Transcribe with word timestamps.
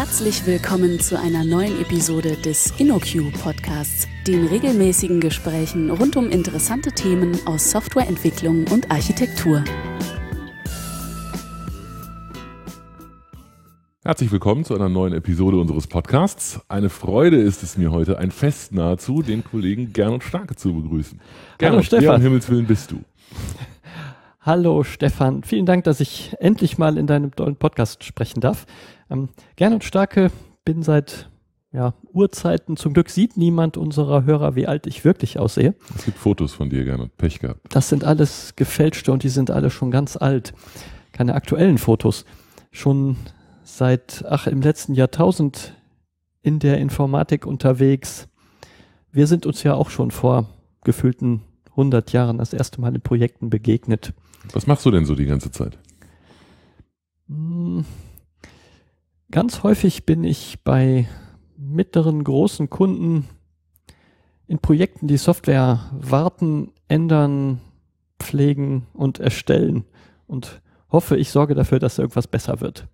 Herzlich 0.00 0.46
willkommen 0.46 0.98
zu 0.98 1.20
einer 1.20 1.44
neuen 1.44 1.78
Episode 1.78 2.34
des 2.34 2.72
InnoQ 2.80 3.34
Podcasts, 3.42 4.08
den 4.26 4.46
regelmäßigen 4.46 5.20
Gesprächen 5.20 5.90
rund 5.90 6.16
um 6.16 6.30
interessante 6.30 6.90
Themen 6.90 7.38
aus 7.44 7.70
Softwareentwicklung 7.70 8.64
und 8.68 8.90
Architektur. 8.90 9.62
Herzlich 14.02 14.32
willkommen 14.32 14.64
zu 14.64 14.74
einer 14.74 14.88
neuen 14.88 15.12
Episode 15.12 15.58
unseres 15.58 15.86
Podcasts. 15.86 16.62
Eine 16.68 16.88
Freude 16.88 17.36
ist 17.36 17.62
es 17.62 17.76
mir 17.76 17.92
heute, 17.92 18.18
ein 18.18 18.30
Fest 18.30 18.72
nahezu, 18.72 19.20
den 19.20 19.44
Kollegen 19.44 19.92
Gernot 19.92 20.24
Starke 20.24 20.56
zu 20.56 20.72
begrüßen. 20.72 21.20
Gernot, 21.58 21.74
Hallo 21.74 21.82
Stefan. 21.82 22.04
Wer 22.04 22.14
um 22.14 22.22
Himmels 22.22 22.48
Willen 22.48 22.66
bist 22.66 22.90
du? 22.90 23.00
Hallo 24.40 24.82
Stefan, 24.82 25.42
vielen 25.42 25.66
Dank, 25.66 25.84
dass 25.84 26.00
ich 26.00 26.34
endlich 26.40 26.78
mal 26.78 26.96
in 26.96 27.06
deinem 27.06 27.36
tollen 27.36 27.56
Podcast 27.56 28.04
sprechen 28.04 28.40
darf. 28.40 28.64
Ähm, 29.10 29.28
Gernot 29.56 29.84
Starke, 29.84 30.30
bin 30.64 30.82
seit 30.82 31.28
ja, 31.72 31.94
Urzeiten, 32.12 32.76
zum 32.76 32.94
Glück 32.94 33.10
sieht 33.10 33.36
niemand 33.36 33.76
unserer 33.76 34.24
Hörer, 34.24 34.56
wie 34.56 34.66
alt 34.66 34.86
ich 34.86 35.04
wirklich 35.04 35.38
aussehe. 35.38 35.74
Es 35.96 36.04
gibt 36.04 36.18
Fotos 36.18 36.52
von 36.52 36.68
dir, 36.68 36.84
Gernot, 36.84 37.16
Pech 37.16 37.38
gehabt. 37.38 37.60
Das 37.68 37.88
sind 37.88 38.04
alles 38.04 38.54
gefälschte 38.56 39.12
und 39.12 39.22
die 39.22 39.28
sind 39.28 39.50
alle 39.50 39.70
schon 39.70 39.90
ganz 39.90 40.16
alt. 40.16 40.52
Keine 41.12 41.34
aktuellen 41.34 41.78
Fotos. 41.78 42.24
Schon 42.72 43.16
seit, 43.62 44.24
ach, 44.28 44.46
im 44.46 44.62
letzten 44.62 44.94
Jahrtausend 44.94 45.74
in 46.42 46.58
der 46.58 46.78
Informatik 46.78 47.46
unterwegs. 47.46 48.28
Wir 49.12 49.26
sind 49.26 49.46
uns 49.46 49.62
ja 49.62 49.74
auch 49.74 49.90
schon 49.90 50.10
vor 50.10 50.48
gefühlten 50.82 51.42
100 51.70 52.12
Jahren 52.12 52.38
das 52.38 52.52
erste 52.52 52.80
Mal 52.80 52.94
in 52.94 53.00
Projekten 53.00 53.50
begegnet. 53.50 54.12
Was 54.52 54.66
machst 54.66 54.86
du 54.86 54.90
denn 54.90 55.04
so 55.04 55.14
die 55.14 55.26
ganze 55.26 55.50
Zeit? 55.50 55.78
Hm, 57.28 57.84
ganz 59.30 59.62
häufig 59.62 60.04
bin 60.06 60.24
ich 60.24 60.58
bei 60.64 61.08
mittleren, 61.56 62.24
großen 62.24 62.70
Kunden 62.70 63.28
in 64.46 64.58
Projekten, 64.58 65.06
die 65.06 65.16
Software 65.16 65.90
warten, 65.92 66.72
ändern, 66.88 67.60
pflegen 68.18 68.86
und 68.92 69.20
erstellen 69.20 69.84
und 70.26 70.60
hoffe, 70.90 71.16
ich 71.16 71.30
sorge 71.30 71.54
dafür, 71.54 71.78
dass 71.78 71.98
irgendwas 71.98 72.26
besser 72.26 72.60
wird. 72.60 72.88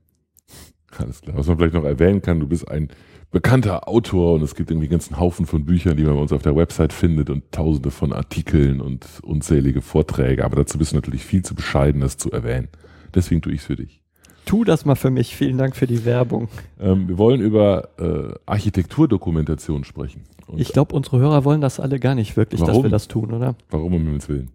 Alles 0.98 1.20
klar. 1.20 1.36
Was 1.36 1.46
man 1.46 1.58
vielleicht 1.58 1.74
noch 1.74 1.84
erwähnen 1.84 2.22
kann, 2.22 2.40
du 2.40 2.46
bist 2.46 2.68
ein 2.68 2.88
bekannter 3.30 3.88
Autor 3.88 4.34
und 4.34 4.42
es 4.42 4.54
gibt 4.54 4.70
irgendwie 4.70 4.86
einen 4.86 4.92
ganzen 4.92 5.18
Haufen 5.18 5.46
von 5.46 5.64
Büchern, 5.64 5.96
die 5.96 6.04
man 6.04 6.14
bei 6.14 6.20
uns 6.20 6.32
auf 6.32 6.42
der 6.42 6.56
Website 6.56 6.92
findet 6.92 7.28
und 7.28 7.50
tausende 7.52 7.90
von 7.90 8.12
Artikeln 8.12 8.80
und 8.80 9.06
unzählige 9.22 9.82
Vorträge. 9.82 10.44
Aber 10.44 10.56
dazu 10.56 10.78
bist 10.78 10.92
du 10.92 10.96
natürlich 10.96 11.24
viel 11.24 11.42
zu 11.42 11.54
bescheiden, 11.54 12.00
das 12.00 12.16
zu 12.16 12.30
erwähnen. 12.30 12.68
Deswegen 13.14 13.42
tue 13.42 13.52
ich 13.52 13.60
es 13.60 13.66
für 13.66 13.76
dich. 13.76 14.05
Tu 14.46 14.64
das 14.64 14.84
mal 14.84 14.94
für 14.94 15.10
mich. 15.10 15.36
Vielen 15.36 15.58
Dank 15.58 15.76
für 15.76 15.88
die 15.88 16.04
Werbung. 16.04 16.48
Ähm, 16.80 17.08
wir 17.08 17.18
wollen 17.18 17.40
über 17.40 17.88
äh, 17.98 18.32
Architekturdokumentation 18.46 19.84
sprechen. 19.84 20.22
Und 20.46 20.60
ich 20.60 20.68
glaube, 20.72 20.94
unsere 20.94 21.18
Hörer 21.18 21.44
wollen 21.44 21.60
das 21.60 21.80
alle 21.80 21.98
gar 21.98 22.14
nicht 22.14 22.36
wirklich, 22.36 22.60
warum? 22.60 22.74
dass 22.74 22.82
wir 22.84 22.90
das 22.90 23.08
tun, 23.08 23.34
oder? 23.34 23.56
Warum 23.70 23.92
um 23.92 24.02
Himmels 24.02 24.28
Willen? 24.28 24.50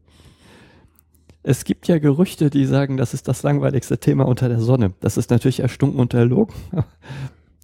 Es 1.43 1.65
gibt 1.65 1.87
ja 1.89 1.99
Gerüchte, 1.99 2.49
die 2.49 2.65
sagen, 2.65 2.95
das 2.95 3.13
ist 3.13 3.27
das 3.27 3.43
langweiligste 3.43 3.97
Thema 3.97 4.25
unter 4.25 4.47
der 4.47 4.61
Sonne. 4.61 4.93
Das 5.01 5.17
ist 5.17 5.29
natürlich 5.29 5.59
erstunken 5.59 5.99
und 5.99 6.13
erlogen. 6.13 6.53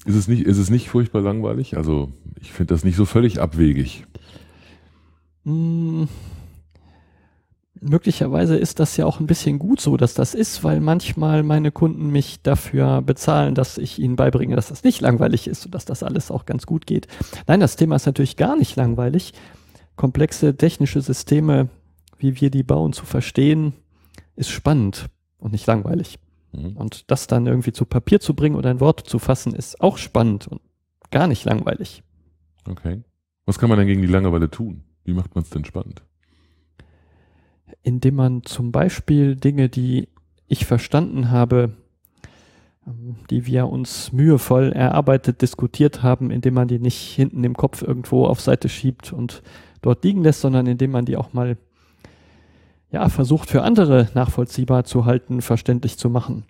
Ist 0.06 0.16
es 0.16 0.28
nicht, 0.28 0.46
ist 0.46 0.58
es 0.58 0.70
nicht 0.70 0.90
furchtbar 0.90 1.22
langweilig? 1.22 1.76
Also, 1.76 2.12
ich 2.40 2.52
finde 2.52 2.74
das 2.74 2.84
nicht 2.84 2.96
so 2.96 3.06
völlig 3.06 3.40
abwegig. 3.42 4.06
Hm, 5.44 6.08
möglicherweise 7.82 8.58
ist 8.58 8.80
das 8.80 8.98
ja 8.98 9.06
auch 9.06 9.20
ein 9.20 9.28
bisschen 9.28 9.60
gut 9.60 9.82
so, 9.82 9.98
dass 9.98 10.14
das 10.14 10.34
ist, 10.34 10.64
weil 10.64 10.80
manchmal 10.80 11.44
meine 11.44 11.72
Kunden 11.72 12.12
mich 12.12 12.42
dafür 12.42 13.02
bezahlen, 13.02 13.56
dass 13.56 13.78
ich 13.78 14.00
ihnen 14.00 14.16
beibringe, 14.16 14.56
dass 14.56 14.70
das 14.70 14.84
nicht 14.84 15.02
langweilig 15.02 15.48
ist 15.48 15.66
und 15.66 15.76
dass 15.76 15.86
das 15.86 16.04
alles 16.04 16.32
auch 16.32 16.46
ganz 16.46 16.66
gut 16.66 16.86
geht. 16.86 17.08
Nein, 17.48 17.60
das 17.60 17.76
Thema 17.76 17.96
ist 17.96 18.06
natürlich 18.06 18.38
gar 18.38 18.56
nicht 18.56 18.76
langweilig. 18.76 19.34
Komplexe 19.96 20.56
technische 20.56 21.02
Systeme 21.02 21.70
wie 22.18 22.40
wir 22.42 22.50
die 22.50 22.64
bauen, 22.64 22.94
zu 22.94 23.06
verstehen, 23.06 23.74
ist 24.36 24.50
spannend 24.50 25.08
und 25.38 25.52
nicht 25.52 25.68
langweilig. 25.68 26.20
Mhm. 26.52 26.78
Und 26.78 27.10
das 27.12 27.28
dann 27.28 27.48
irgendwie 27.48 27.72
zu 27.72 27.86
Papier 27.86 28.20
zu 28.20 28.34
bringen 28.34 28.56
oder 28.56 28.72
in 28.72 28.80
Worte 28.80 29.04
zu 29.04 29.20
fassen, 29.20 29.54
ist 29.54 29.82
auch 29.82 29.98
spannend 29.98 30.48
und 30.48 30.62
gar 31.12 31.28
nicht 31.28 31.46
langweilig. 31.46 32.04
Okay. 32.68 33.04
Was 33.46 33.60
kann 33.60 33.70
man 33.70 33.78
denn 33.78 33.88
gegen 33.88 34.02
die 34.02 34.08
Langeweile 34.08 34.50
tun? 34.50 34.84
Wie 35.04 35.14
macht 35.14 35.36
man 35.36 35.44
es 35.44 35.50
denn 35.50 35.66
spannend? 35.66 36.04
Indem 37.88 38.16
man 38.16 38.44
zum 38.44 38.74
Beispiel 38.74 39.38
Dinge, 39.38 39.70
die 39.70 40.10
ich 40.48 40.66
verstanden 40.66 41.32
habe, 41.32 41.72
ähm, 42.86 43.16
die 43.30 43.46
wir 43.46 43.70
uns 43.70 44.12
mühevoll 44.12 44.74
erarbeitet, 44.74 45.42
diskutiert 45.42 46.04
haben, 46.04 46.30
indem 46.30 46.56
man 46.56 46.68
die 46.68 46.80
nicht 46.80 46.98
hinten 46.98 47.46
im 47.46 47.56
Kopf 47.56 47.82
irgendwo 47.82 48.26
auf 48.26 48.42
Seite 48.42 48.68
schiebt 48.68 49.14
und 49.14 49.42
dort 49.82 50.04
liegen 50.04 50.22
lässt, 50.22 50.42
sondern 50.42 50.68
indem 50.68 50.92
man 50.92 51.06
die 51.06 51.16
auch 51.16 51.32
mal 51.32 51.56
ja, 52.92 53.08
versucht 53.08 53.50
für 53.50 53.64
andere 53.64 54.10
nachvollziehbar 54.14 54.84
zu 54.84 55.06
halten, 55.06 55.42
verständlich 55.42 55.98
zu 55.98 56.10
machen. 56.10 56.44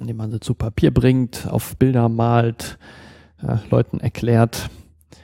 Indem 0.00 0.16
man 0.16 0.32
sie 0.32 0.40
zu 0.40 0.54
Papier 0.54 0.92
bringt, 0.92 1.46
auf 1.46 1.76
Bilder 1.76 2.08
malt, 2.08 2.76
äh, 3.40 3.58
Leuten 3.70 4.00
erklärt 4.00 4.68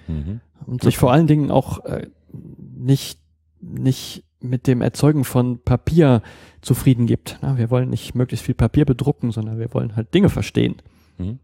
mhm. 0.06 0.40
und 0.66 0.84
sich 0.84 0.98
vor 0.98 1.12
allen 1.12 1.26
Dingen 1.26 1.50
auch 1.50 1.84
äh, 1.84 2.06
nicht, 2.32 3.18
nicht 3.60 4.22
mit 4.40 4.66
dem 4.66 4.82
Erzeugen 4.82 5.24
von 5.24 5.62
Papier 5.62 6.22
zufrieden 6.62 7.06
gibt. 7.06 7.38
Na, 7.42 7.58
wir 7.58 7.70
wollen 7.70 7.90
nicht 7.90 8.14
möglichst 8.14 8.46
viel 8.46 8.54
Papier 8.54 8.84
bedrucken, 8.84 9.30
sondern 9.30 9.58
wir 9.58 9.72
wollen 9.74 9.96
halt 9.96 10.12
Dinge 10.14 10.28
verstehen. 10.28 10.76
Mhm. 11.18 11.38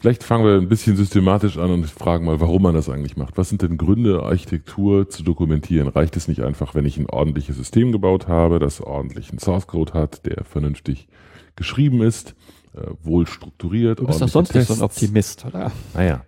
Vielleicht 0.00 0.22
fangen 0.22 0.44
wir 0.44 0.54
ein 0.54 0.68
bisschen 0.68 0.96
systematisch 0.96 1.58
an 1.58 1.70
und 1.70 1.90
fragen 1.90 2.24
mal, 2.24 2.38
warum 2.38 2.62
man 2.62 2.74
das 2.74 2.88
eigentlich 2.88 3.16
macht. 3.16 3.36
Was 3.36 3.48
sind 3.48 3.62
denn 3.62 3.76
Gründe, 3.76 4.22
Architektur 4.22 5.08
zu 5.08 5.24
dokumentieren? 5.24 5.88
Reicht 5.88 6.16
es 6.16 6.28
nicht 6.28 6.42
einfach, 6.42 6.76
wenn 6.76 6.84
ich 6.84 6.98
ein 6.98 7.10
ordentliches 7.10 7.56
System 7.56 7.90
gebaut 7.90 8.28
habe, 8.28 8.60
das 8.60 8.80
ordentlichen 8.80 9.40
Source 9.40 9.66
Code 9.66 9.94
hat, 9.94 10.24
der 10.24 10.44
vernünftig 10.44 11.08
geschrieben 11.56 12.00
ist, 12.00 12.36
äh, 12.76 12.82
wohl 13.02 13.26
strukturiert? 13.26 13.98
Du 13.98 14.06
bist 14.06 14.22
doch 14.22 14.28
sonst 14.28 14.52
Tests. 14.52 14.70
nicht 14.70 14.78
so 14.78 14.84
ein 14.84 14.86
Optimist, 14.86 15.44
oder? 15.44 15.72
Naja. 15.94 16.24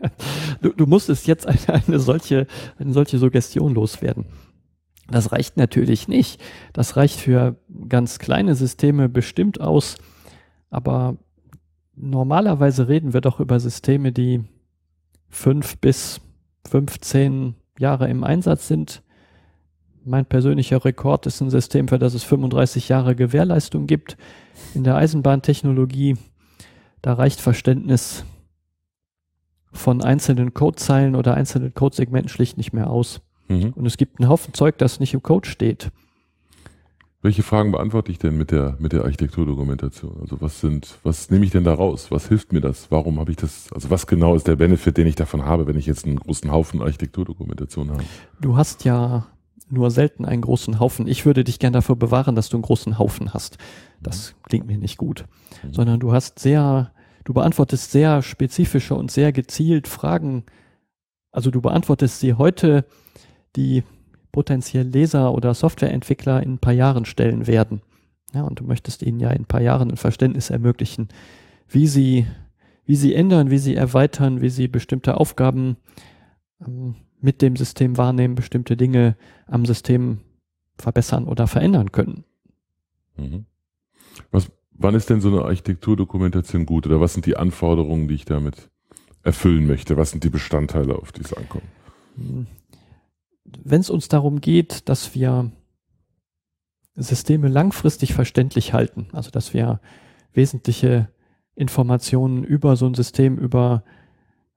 Du, 0.60 0.72
du 0.72 0.86
musstest 0.86 1.26
jetzt 1.26 1.46
eine, 1.46 1.82
eine, 1.86 2.00
solche, 2.00 2.46
eine 2.78 2.92
solche 2.92 3.18
Suggestion 3.18 3.74
loswerden. 3.74 4.26
Das 5.10 5.32
reicht 5.32 5.56
natürlich 5.56 6.08
nicht. 6.08 6.40
Das 6.72 6.96
reicht 6.96 7.20
für 7.20 7.56
ganz 7.88 8.18
kleine 8.18 8.54
Systeme 8.54 9.08
bestimmt 9.08 9.60
aus, 9.60 9.96
aber 10.70 11.16
normalerweise 11.94 12.88
reden 12.88 13.14
wir 13.14 13.20
doch 13.20 13.40
über 13.40 13.58
Systeme, 13.58 14.12
die 14.12 14.44
fünf 15.28 15.78
bis 15.78 16.20
15 16.68 17.54
Jahre 17.78 18.08
im 18.08 18.24
Einsatz 18.24 18.68
sind. 18.68 19.02
Mein 20.04 20.26
persönlicher 20.26 20.84
Rekord 20.84 21.26
ist 21.26 21.40
ein 21.40 21.50
System, 21.50 21.88
für 21.88 21.98
das 21.98 22.14
es 22.14 22.24
35 22.24 22.88
Jahre 22.88 23.14
Gewährleistung 23.14 23.86
gibt. 23.86 24.16
In 24.74 24.84
der 24.84 24.96
Eisenbahntechnologie, 24.96 26.16
da 27.02 27.14
reicht 27.14 27.40
Verständnis 27.40 28.24
von 29.72 30.02
einzelnen 30.02 30.54
Codezeilen 30.54 31.14
oder 31.14 31.34
einzelnen 31.34 31.74
Codesegmenten 31.74 32.28
schlicht 32.28 32.56
nicht 32.56 32.72
mehr 32.72 32.90
aus. 32.90 33.20
Mhm. 33.48 33.72
Und 33.74 33.86
es 33.86 33.96
gibt 33.96 34.20
einen 34.20 34.28
Haufen 34.28 34.54
Zeug, 34.54 34.78
das 34.78 35.00
nicht 35.00 35.14
im 35.14 35.22
Code 35.22 35.48
steht. 35.48 35.90
Welche 37.20 37.42
Fragen 37.42 37.72
beantworte 37.72 38.12
ich 38.12 38.18
denn 38.18 38.38
mit 38.38 38.52
der, 38.52 38.76
mit 38.78 38.92
der 38.92 39.02
Architekturdokumentation? 39.02 40.18
Also 40.20 40.40
was 40.40 40.60
sind, 40.60 40.98
was 41.02 41.30
nehme 41.30 41.44
ich 41.44 41.50
denn 41.50 41.64
da 41.64 41.74
raus? 41.74 42.12
Was 42.12 42.28
hilft 42.28 42.52
mir 42.52 42.60
das? 42.60 42.92
Warum 42.92 43.18
habe 43.18 43.32
ich 43.32 43.36
das? 43.36 43.72
Also 43.72 43.90
was 43.90 44.06
genau 44.06 44.36
ist 44.36 44.46
der 44.46 44.54
Benefit, 44.54 44.96
den 44.96 45.06
ich 45.08 45.16
davon 45.16 45.44
habe, 45.44 45.66
wenn 45.66 45.76
ich 45.76 45.86
jetzt 45.86 46.06
einen 46.06 46.20
großen 46.20 46.52
Haufen 46.52 46.80
Architekturdokumentation 46.80 47.90
habe? 47.90 48.04
Du 48.40 48.56
hast 48.56 48.84
ja 48.84 49.26
nur 49.68 49.90
selten 49.90 50.24
einen 50.24 50.42
großen 50.42 50.78
Haufen. 50.78 51.08
Ich 51.08 51.26
würde 51.26 51.42
dich 51.42 51.58
gern 51.58 51.72
dafür 51.72 51.96
bewahren, 51.96 52.36
dass 52.36 52.50
du 52.50 52.56
einen 52.56 52.62
großen 52.62 52.98
Haufen 52.98 53.34
hast. 53.34 53.58
Das 54.00 54.32
mhm. 54.32 54.42
klingt 54.48 54.66
mir 54.68 54.78
nicht 54.78 54.96
gut. 54.96 55.24
Mhm. 55.64 55.74
Sondern 55.74 56.00
du 56.00 56.12
hast 56.12 56.38
sehr, 56.38 56.92
du 57.28 57.34
beantwortest 57.34 57.92
sehr 57.92 58.22
spezifische 58.22 58.94
und 58.94 59.10
sehr 59.10 59.32
gezielt 59.32 59.86
Fragen. 59.86 60.44
Also 61.30 61.50
du 61.50 61.60
beantwortest 61.60 62.20
sie 62.20 62.32
heute, 62.32 62.86
die 63.54 63.82
potenziell 64.32 64.86
Leser 64.86 65.34
oder 65.34 65.52
Softwareentwickler 65.52 66.42
in 66.42 66.54
ein 66.54 66.58
paar 66.58 66.72
Jahren 66.72 67.04
stellen 67.04 67.46
werden. 67.46 67.82
Ja, 68.32 68.44
und 68.44 68.60
du 68.60 68.64
möchtest 68.64 69.02
ihnen 69.02 69.20
ja 69.20 69.28
in 69.28 69.42
ein 69.42 69.44
paar 69.44 69.60
Jahren 69.60 69.90
ein 69.90 69.98
Verständnis 69.98 70.48
ermöglichen, 70.48 71.08
wie 71.68 71.86
sie, 71.86 72.26
wie 72.86 72.96
sie 72.96 73.14
ändern, 73.14 73.50
wie 73.50 73.58
sie 73.58 73.74
erweitern, 73.74 74.40
wie 74.40 74.48
sie 74.48 74.66
bestimmte 74.66 75.18
Aufgaben 75.18 75.76
ähm, 76.66 76.94
mit 77.20 77.42
dem 77.42 77.56
System 77.56 77.98
wahrnehmen, 77.98 78.36
bestimmte 78.36 78.74
Dinge 78.74 79.18
am 79.46 79.66
System 79.66 80.20
verbessern 80.78 81.26
oder 81.26 81.46
verändern 81.46 81.92
können. 81.92 82.24
Mhm. 83.18 83.44
Was, 84.30 84.50
wann 84.78 84.94
ist 84.94 85.10
denn 85.10 85.20
so 85.20 85.28
eine 85.28 85.42
Architekturdokumentation 85.42 86.64
gut 86.64 86.86
oder 86.86 87.00
was 87.00 87.12
sind 87.12 87.26
die 87.26 87.36
Anforderungen, 87.36 88.08
die 88.08 88.14
ich 88.14 88.24
damit 88.24 88.70
erfüllen 89.22 89.66
möchte? 89.66 89.96
Was 89.96 90.12
sind 90.12 90.24
die 90.24 90.30
Bestandteile, 90.30 90.96
auf 90.96 91.12
die 91.12 91.20
es 91.20 91.34
ankommt? 91.34 91.64
Wenn 93.44 93.80
es 93.80 93.90
uns 93.90 94.08
darum 94.08 94.40
geht, 94.40 94.88
dass 94.88 95.14
wir 95.14 95.50
Systeme 96.94 97.48
langfristig 97.48 98.14
verständlich 98.14 98.72
halten, 98.72 99.08
also 99.12 99.30
dass 99.30 99.54
wir 99.54 99.80
wesentliche 100.32 101.08
Informationen 101.54 102.44
über 102.44 102.76
so 102.76 102.86
ein 102.86 102.94
System, 102.94 103.36
über 103.36 103.84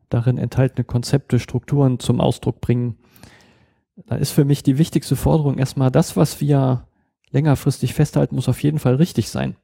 darin 0.10 0.38
enthaltene 0.38 0.84
Konzepte, 0.84 1.40
Strukturen 1.40 2.00
zum 2.00 2.20
Ausdruck 2.20 2.62
bringen. 2.62 2.98
Da 4.08 4.16
ist 4.16 4.32
für 4.32 4.46
mich 4.46 4.64
die 4.64 4.78
wichtigste 4.78 5.16
Forderung 5.16 5.58
erstmal 5.58 5.92
das, 5.92 6.16
was 6.18 6.42
wir 6.42 6.88
längerfristig 7.32 7.94
festhalten, 7.94 8.36
muss 8.36 8.50
auf 8.50 8.62
jeden 8.62 8.80
Fall 8.80 8.96
richtig 8.96 9.30
sein. 9.30 9.56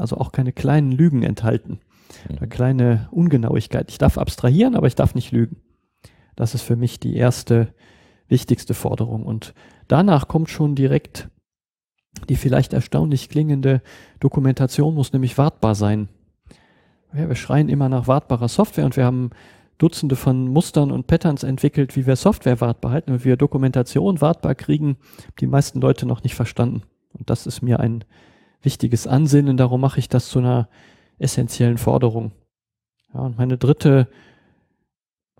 Also 0.00 0.16
auch 0.16 0.32
keine 0.32 0.52
kleinen 0.52 0.92
Lügen 0.92 1.22
enthalten. 1.22 1.80
Oder 2.28 2.46
kleine 2.46 3.08
Ungenauigkeit. 3.12 3.90
Ich 3.90 3.98
darf 3.98 4.18
abstrahieren, 4.18 4.74
aber 4.74 4.86
ich 4.86 4.94
darf 4.96 5.14
nicht 5.14 5.32
lügen. 5.32 5.56
Das 6.36 6.54
ist 6.54 6.62
für 6.62 6.76
mich 6.76 6.98
die 6.98 7.16
erste 7.16 7.74
wichtigste 8.28 8.74
Forderung. 8.74 9.24
Und 9.24 9.54
danach 9.86 10.26
kommt 10.26 10.50
schon 10.50 10.74
direkt 10.74 11.28
die 12.28 12.36
vielleicht 12.36 12.72
erstaunlich 12.72 13.28
klingende 13.28 13.82
Dokumentation 14.18 14.94
muss 14.94 15.12
nämlich 15.12 15.38
wartbar 15.38 15.74
sein. 15.74 16.08
Ja, 17.14 17.28
wir 17.28 17.36
schreien 17.36 17.68
immer 17.68 17.88
nach 17.88 18.06
wartbarer 18.06 18.48
Software 18.48 18.84
und 18.84 18.96
wir 18.96 19.04
haben 19.04 19.30
Dutzende 19.78 20.14
von 20.14 20.46
Mustern 20.48 20.92
und 20.92 21.06
Patterns 21.06 21.42
entwickelt, 21.42 21.96
wie 21.96 22.06
wir 22.06 22.16
Software 22.16 22.60
wartbar 22.60 22.92
halten 22.92 23.12
und 23.12 23.20
wie 23.20 23.30
wir 23.30 23.36
Dokumentation 23.36 24.20
wartbar 24.20 24.54
kriegen, 24.54 24.98
die 25.40 25.46
meisten 25.46 25.80
Leute 25.80 26.06
noch 26.06 26.22
nicht 26.22 26.34
verstanden. 26.34 26.82
Und 27.12 27.30
das 27.30 27.46
ist 27.46 27.62
mir 27.62 27.80
ein 27.80 28.04
wichtiges 28.62 29.06
Ansinnen, 29.06 29.56
darum 29.56 29.80
mache 29.80 29.98
ich 29.98 30.08
das 30.08 30.28
zu 30.28 30.38
einer 30.38 30.68
essentiellen 31.18 31.78
Forderung. 31.78 32.32
Ja, 33.14 33.20
und 33.20 33.38
meine 33.38 33.58
dritte, 33.58 34.08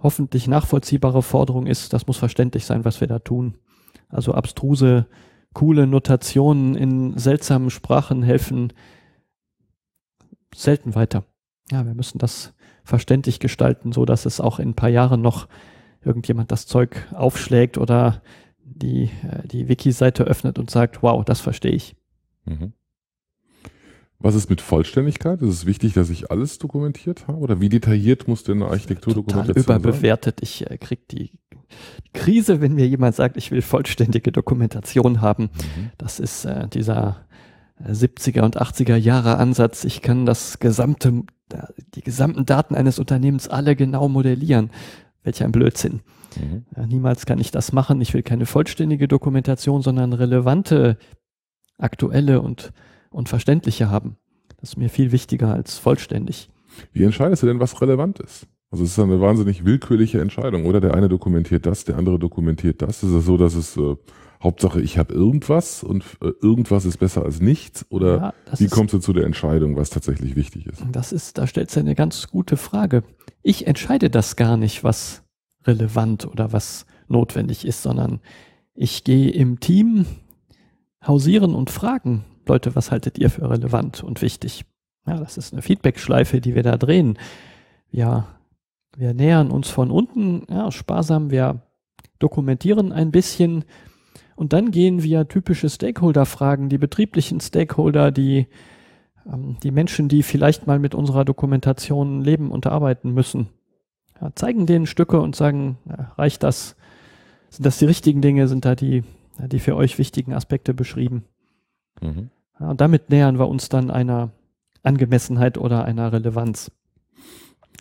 hoffentlich 0.00 0.48
nachvollziehbare 0.48 1.22
Forderung 1.22 1.66
ist, 1.66 1.92
das 1.92 2.06
muss 2.06 2.16
verständlich 2.16 2.64
sein, 2.64 2.84
was 2.84 3.00
wir 3.00 3.08
da 3.08 3.18
tun. 3.18 3.56
Also 4.08 4.34
abstruse, 4.34 5.06
coole 5.52 5.86
Notationen 5.86 6.74
in 6.74 7.18
seltsamen 7.18 7.70
Sprachen 7.70 8.22
helfen 8.22 8.72
selten 10.54 10.94
weiter. 10.94 11.24
Ja, 11.70 11.86
wir 11.86 11.94
müssen 11.94 12.18
das 12.18 12.54
verständlich 12.82 13.38
gestalten, 13.38 13.92
so 13.92 14.04
dass 14.04 14.26
es 14.26 14.40
auch 14.40 14.58
in 14.58 14.70
ein 14.70 14.74
paar 14.74 14.88
Jahren 14.88 15.22
noch 15.22 15.48
irgendjemand 16.02 16.50
das 16.50 16.66
Zeug 16.66 17.06
aufschlägt 17.12 17.78
oder 17.78 18.22
die, 18.58 19.10
äh, 19.22 19.46
die 19.46 19.68
Wiki-Seite 19.68 20.24
öffnet 20.24 20.58
und 20.58 20.70
sagt, 20.70 21.02
wow, 21.02 21.24
das 21.24 21.40
verstehe 21.40 21.72
ich. 21.72 21.94
Mhm. 22.46 22.72
Was 24.22 24.34
ist 24.34 24.50
mit 24.50 24.60
Vollständigkeit? 24.60 25.40
Ist 25.40 25.48
es 25.48 25.66
wichtig, 25.66 25.94
dass 25.94 26.10
ich 26.10 26.30
alles 26.30 26.58
dokumentiert 26.58 27.26
habe? 27.26 27.38
Oder 27.38 27.60
wie 27.60 27.70
detailliert 27.70 28.28
muss 28.28 28.44
denn 28.44 28.62
eine 28.62 28.70
Architekturdokumentation 28.70 29.64
sein? 29.64 29.80
Überbewertet. 29.80 30.40
Ich 30.42 30.70
äh, 30.70 30.76
krieg 30.76 31.08
die 31.08 31.32
Krise, 32.12 32.60
wenn 32.60 32.74
mir 32.74 32.86
jemand 32.86 33.16
sagt, 33.16 33.38
ich 33.38 33.50
will 33.50 33.62
vollständige 33.62 34.30
Dokumentation 34.30 35.22
haben. 35.22 35.44
Mhm. 35.44 35.90
Das 35.96 36.20
ist 36.20 36.44
äh, 36.44 36.68
dieser 36.68 37.24
70er 37.82 38.40
äh, 38.40 38.42
und 38.42 38.60
80er 38.60 38.96
Jahre 38.96 39.38
Ansatz. 39.38 39.84
Ich 39.84 40.02
kann 40.02 40.26
das 40.26 40.58
gesamte, 40.58 41.22
die 41.94 42.02
gesamten 42.02 42.44
Daten 42.44 42.74
eines 42.74 42.98
Unternehmens 42.98 43.48
alle 43.48 43.74
genau 43.74 44.08
modellieren. 44.10 44.70
Welch 45.22 45.42
ein 45.42 45.52
Blödsinn. 45.52 46.00
Mhm. 46.36 46.66
Ja, 46.76 46.86
niemals 46.86 47.24
kann 47.24 47.38
ich 47.38 47.52
das 47.52 47.72
machen. 47.72 48.02
Ich 48.02 48.12
will 48.12 48.22
keine 48.22 48.44
vollständige 48.44 49.08
Dokumentation, 49.08 49.80
sondern 49.80 50.12
relevante, 50.12 50.98
aktuelle 51.78 52.42
und 52.42 52.72
und 53.10 53.28
verständliche 53.28 53.90
haben. 53.90 54.16
Das 54.58 54.70
ist 54.70 54.76
mir 54.76 54.88
viel 54.88 55.12
wichtiger 55.12 55.52
als 55.52 55.78
vollständig. 55.78 56.50
Wie 56.92 57.04
entscheidest 57.04 57.42
du 57.42 57.46
denn, 57.46 57.60
was 57.60 57.80
relevant 57.80 58.20
ist? 58.20 58.46
Also 58.70 58.84
es 58.84 58.92
ist 58.92 58.98
eine 59.00 59.20
wahnsinnig 59.20 59.64
willkürliche 59.64 60.20
Entscheidung, 60.20 60.64
oder? 60.64 60.80
Der 60.80 60.94
eine 60.94 61.08
dokumentiert 61.08 61.66
das, 61.66 61.84
der 61.84 61.98
andere 61.98 62.18
dokumentiert 62.18 62.82
das. 62.82 63.02
Ist 63.02 63.10
es 63.10 63.26
so, 63.26 63.36
dass 63.36 63.54
es 63.54 63.76
äh, 63.76 63.96
Hauptsache 64.42 64.80
ich 64.80 64.96
habe 64.96 65.12
irgendwas 65.12 65.82
und 65.82 66.04
äh, 66.22 66.30
irgendwas 66.40 66.84
ist 66.84 66.98
besser 66.98 67.24
als 67.24 67.40
nichts? 67.40 67.84
Oder 67.90 68.16
ja, 68.16 68.34
wie 68.58 68.66
ist, 68.66 68.70
kommst 68.70 68.94
du 68.94 69.00
zu 69.00 69.12
der 69.12 69.24
Entscheidung, 69.24 69.76
was 69.76 69.90
tatsächlich 69.90 70.36
wichtig 70.36 70.66
ist? 70.66 70.84
Das 70.92 71.10
ist, 71.10 71.38
da 71.38 71.48
stellt 71.48 71.70
sich 71.70 71.80
eine 71.80 71.96
ganz 71.96 72.28
gute 72.28 72.56
Frage. 72.56 73.02
Ich 73.42 73.66
entscheide 73.66 74.08
das 74.08 74.36
gar 74.36 74.56
nicht, 74.56 74.84
was 74.84 75.24
relevant 75.66 76.26
oder 76.26 76.52
was 76.52 76.86
notwendig 77.08 77.66
ist, 77.66 77.82
sondern 77.82 78.20
ich 78.74 79.02
gehe 79.02 79.30
im 79.30 79.58
Team 79.58 80.06
hausieren 81.06 81.54
und 81.54 81.70
fragen, 81.70 82.24
Leute, 82.46 82.74
was 82.74 82.90
haltet 82.90 83.18
ihr 83.18 83.30
für 83.30 83.48
relevant 83.48 84.02
und 84.02 84.22
wichtig? 84.22 84.64
Ja, 85.06 85.16
das 85.16 85.38
ist 85.38 85.52
eine 85.52 85.62
Feedback-Schleife, 85.62 86.40
die 86.40 86.54
wir 86.54 86.62
da 86.62 86.76
drehen. 86.76 87.18
Ja, 87.90 88.28
wir 88.96 89.14
nähern 89.14 89.50
uns 89.50 89.68
von 89.68 89.90
unten, 89.90 90.46
ja, 90.48 90.70
sparsam, 90.70 91.30
wir 91.30 91.62
dokumentieren 92.18 92.92
ein 92.92 93.10
bisschen 93.10 93.64
und 94.36 94.52
dann 94.52 94.70
gehen 94.70 95.02
wir 95.02 95.28
typische 95.28 95.68
Stakeholder-Fragen, 95.68 96.68
die 96.68 96.78
betrieblichen 96.78 97.40
Stakeholder, 97.40 98.10
die, 98.10 98.46
ähm, 99.26 99.58
die 99.62 99.70
Menschen, 99.70 100.08
die 100.08 100.22
vielleicht 100.22 100.66
mal 100.66 100.78
mit 100.78 100.94
unserer 100.94 101.24
Dokumentation 101.24 102.22
leben 102.22 102.50
und 102.50 102.66
arbeiten 102.66 103.12
müssen, 103.12 103.48
ja, 104.20 104.34
zeigen 104.34 104.66
denen 104.66 104.86
Stücke 104.86 105.20
und 105.20 105.36
sagen, 105.36 105.78
ja, 105.88 106.12
reicht 106.16 106.42
das? 106.42 106.76
Sind 107.48 107.66
das 107.66 107.78
die 107.78 107.86
richtigen 107.86 108.22
Dinge? 108.22 108.48
Sind 108.48 108.64
da 108.64 108.74
die, 108.74 109.02
die 109.48 109.58
für 109.58 109.76
euch 109.76 109.98
wichtigen 109.98 110.32
Aspekte 110.32 110.74
beschrieben? 110.74 111.24
Mhm. 112.00 112.30
Ja, 112.58 112.70
und 112.70 112.80
damit 112.80 113.10
nähern 113.10 113.38
wir 113.38 113.48
uns 113.48 113.68
dann 113.68 113.90
einer 113.90 114.32
Angemessenheit 114.82 115.58
oder 115.58 115.84
einer 115.84 116.12
Relevanz. 116.12 116.70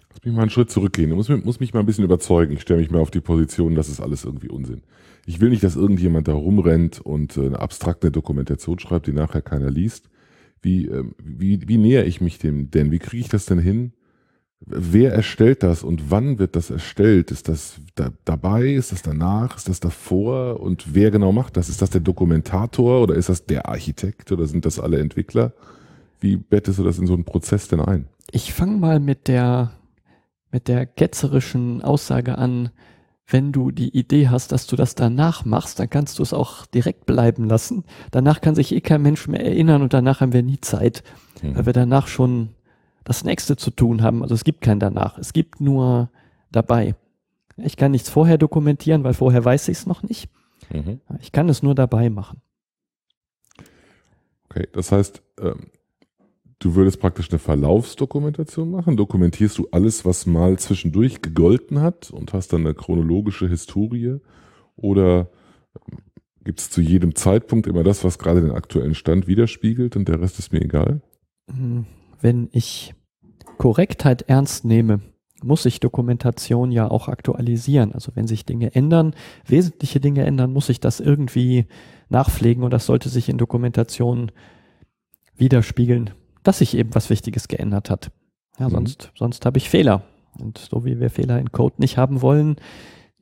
Lass 0.09 0.23
mich 0.23 0.33
mal 0.33 0.41
einen 0.41 0.49
Schritt 0.49 0.71
zurückgehen. 0.71 1.09
Ich 1.11 1.15
muss, 1.15 1.29
muss 1.45 1.59
mich 1.59 1.73
mal 1.73 1.81
ein 1.81 1.85
bisschen 1.85 2.03
überzeugen. 2.03 2.53
Ich 2.53 2.61
stelle 2.61 2.79
mich 2.79 2.91
mal 2.91 2.99
auf 2.99 3.11
die 3.11 3.21
Position, 3.21 3.75
das 3.75 3.89
ist 3.89 4.01
alles 4.01 4.25
irgendwie 4.25 4.49
Unsinn. 4.49 4.81
Ich 5.25 5.39
will 5.39 5.49
nicht, 5.49 5.63
dass 5.63 5.75
irgendjemand 5.75 6.27
da 6.27 6.33
rumrennt 6.33 6.99
und 6.99 7.37
äh, 7.37 7.45
eine 7.45 7.59
abstrakte 7.59 8.11
Dokumentation 8.11 8.79
schreibt, 8.79 9.07
die 9.07 9.13
nachher 9.13 9.41
keiner 9.41 9.69
liest. 9.69 10.09
Wie, 10.61 10.87
ähm, 10.87 11.15
wie, 11.23 11.67
wie 11.67 11.77
näher 11.77 12.05
ich 12.05 12.19
mich 12.21 12.39
dem 12.39 12.71
denn? 12.71 12.91
Wie 12.91 12.99
kriege 12.99 13.21
ich 13.21 13.29
das 13.29 13.45
denn 13.45 13.59
hin, 13.59 13.93
Wer 14.61 15.13
erstellt 15.13 15.63
das 15.63 15.83
und 15.83 16.11
wann 16.11 16.37
wird 16.37 16.55
das 16.55 16.69
erstellt? 16.69 17.31
Ist 17.31 17.47
das 17.47 17.79
da, 17.95 18.09
dabei? 18.25 18.73
Ist 18.73 18.91
das 18.91 19.01
danach? 19.01 19.55
Ist 19.55 19.69
das 19.69 19.79
davor? 19.79 20.59
Und 20.59 20.93
wer 20.93 21.11
genau 21.11 21.31
macht 21.31 21.55
das? 21.55 21.69
Ist 21.69 21.81
das 21.81 21.89
der 21.89 22.01
Dokumentator 22.01 23.01
oder 23.01 23.15
ist 23.15 23.29
das 23.29 23.45
der 23.45 23.69
Architekt 23.69 24.31
oder 24.31 24.47
sind 24.47 24.65
das 24.65 24.79
alle 24.79 24.99
Entwickler? 24.99 25.53
Wie 26.19 26.35
bettest 26.35 26.77
du 26.79 26.83
das 26.83 26.99
in 26.99 27.07
so 27.07 27.13
einen 27.13 27.23
Prozess 27.23 27.69
denn 27.69 27.79
ein? 27.79 28.07
Ich 28.31 28.53
fange 28.53 28.77
mal 28.77 28.99
mit 28.99 29.29
der, 29.29 29.71
mit 30.51 30.67
der 30.67 30.85
ketzerischen 30.85 31.81
Aussage 31.81 32.37
an, 32.37 32.69
wenn 33.31 33.51
du 33.51 33.71
die 33.71 33.95
Idee 33.97 34.27
hast, 34.27 34.51
dass 34.51 34.67
du 34.67 34.75
das 34.75 34.95
danach 34.95 35.45
machst, 35.45 35.79
dann 35.79 35.89
kannst 35.89 36.19
du 36.19 36.23
es 36.23 36.33
auch 36.33 36.65
direkt 36.65 37.05
bleiben 37.05 37.45
lassen. 37.47 37.83
Danach 38.11 38.41
kann 38.41 38.55
sich 38.55 38.73
eh 38.73 38.81
kein 38.81 39.03
Mensch 39.03 39.27
mehr 39.27 39.45
erinnern 39.45 39.81
und 39.83 39.93
danach 39.93 40.19
haben 40.19 40.33
wir 40.33 40.43
nie 40.43 40.59
Zeit, 40.59 41.03
hm. 41.41 41.55
weil 41.55 41.67
wir 41.67 41.73
danach 41.73 42.07
schon 42.07 42.49
das 43.03 43.23
nächste 43.23 43.55
zu 43.55 43.71
tun 43.71 44.01
haben. 44.01 44.21
Also 44.21 44.35
es 44.35 44.43
gibt 44.43 44.61
kein 44.61 44.79
danach. 44.79 45.17
Es 45.17 45.33
gibt 45.33 45.61
nur 45.61 46.09
dabei. 46.51 46.95
Ich 47.57 47.77
kann 47.77 47.91
nichts 47.91 48.09
vorher 48.09 48.37
dokumentieren, 48.37 49.03
weil 49.03 49.13
vorher 49.13 49.43
weiß 49.43 49.67
ich 49.69 49.79
es 49.79 49.85
noch 49.85 50.03
nicht. 50.03 50.29
Mhm. 50.71 51.01
Ich 51.19 51.31
kann 51.31 51.49
es 51.49 51.63
nur 51.63 51.75
dabei 51.75 52.09
machen. 52.09 52.41
Okay, 54.45 54.67
das 54.71 54.91
heißt, 54.91 55.21
ähm, 55.41 55.67
du 56.59 56.75
würdest 56.75 56.99
praktisch 56.99 57.29
eine 57.29 57.39
Verlaufsdokumentation 57.39 58.71
machen. 58.71 58.97
Dokumentierst 58.97 59.57
du 59.57 59.67
alles, 59.71 60.05
was 60.05 60.25
mal 60.25 60.57
zwischendurch 60.57 61.21
gegolten 61.21 61.81
hat 61.81 62.11
und 62.11 62.33
hast 62.33 62.53
dann 62.53 62.61
eine 62.61 62.73
chronologische 62.73 63.47
Historie? 63.47 64.17
Oder 64.75 65.29
ähm, 65.75 65.99
gibt 66.43 66.59
es 66.59 66.69
zu 66.69 66.81
jedem 66.81 67.15
Zeitpunkt 67.15 67.67
immer 67.67 67.83
das, 67.83 68.03
was 68.03 68.17
gerade 68.17 68.41
den 68.41 68.51
aktuellen 68.51 68.95
Stand 68.95 69.27
widerspiegelt 69.27 69.95
und 69.95 70.07
der 70.07 70.21
Rest 70.21 70.39
ist 70.39 70.51
mir 70.51 70.61
egal? 70.61 71.01
Wenn 72.21 72.49
ich 72.51 72.93
Korrektheit 73.57 74.23
ernst 74.23 74.65
nehme, 74.65 75.01
muss 75.43 75.63
sich 75.63 75.79
Dokumentation 75.79 76.71
ja 76.71 76.89
auch 76.89 77.07
aktualisieren. 77.07 77.93
Also 77.93 78.11
wenn 78.15 78.27
sich 78.27 78.45
Dinge 78.45 78.75
ändern, 78.75 79.13
wesentliche 79.45 79.99
Dinge 79.99 80.25
ändern, 80.25 80.51
muss 80.51 80.69
ich 80.69 80.79
das 80.79 80.99
irgendwie 80.99 81.65
nachpflegen 82.09 82.63
und 82.63 82.71
das 82.71 82.85
sollte 82.85 83.09
sich 83.09 83.29
in 83.29 83.37
Dokumentation 83.37 84.31
widerspiegeln, 85.35 86.11
dass 86.43 86.59
sich 86.59 86.75
eben 86.75 86.93
was 86.93 87.09
Wichtiges 87.09 87.47
geändert 87.47 87.89
hat. 87.89 88.11
Ja, 88.59 88.67
mhm. 88.67 88.71
sonst, 88.73 89.11
sonst 89.15 89.45
habe 89.45 89.57
ich 89.57 89.69
Fehler. 89.69 90.03
Und 90.37 90.57
so 90.57 90.85
wie 90.85 90.99
wir 90.99 91.09
Fehler 91.09 91.39
in 91.39 91.51
Code 91.51 91.75
nicht 91.79 91.97
haben 91.97 92.21
wollen, 92.21 92.57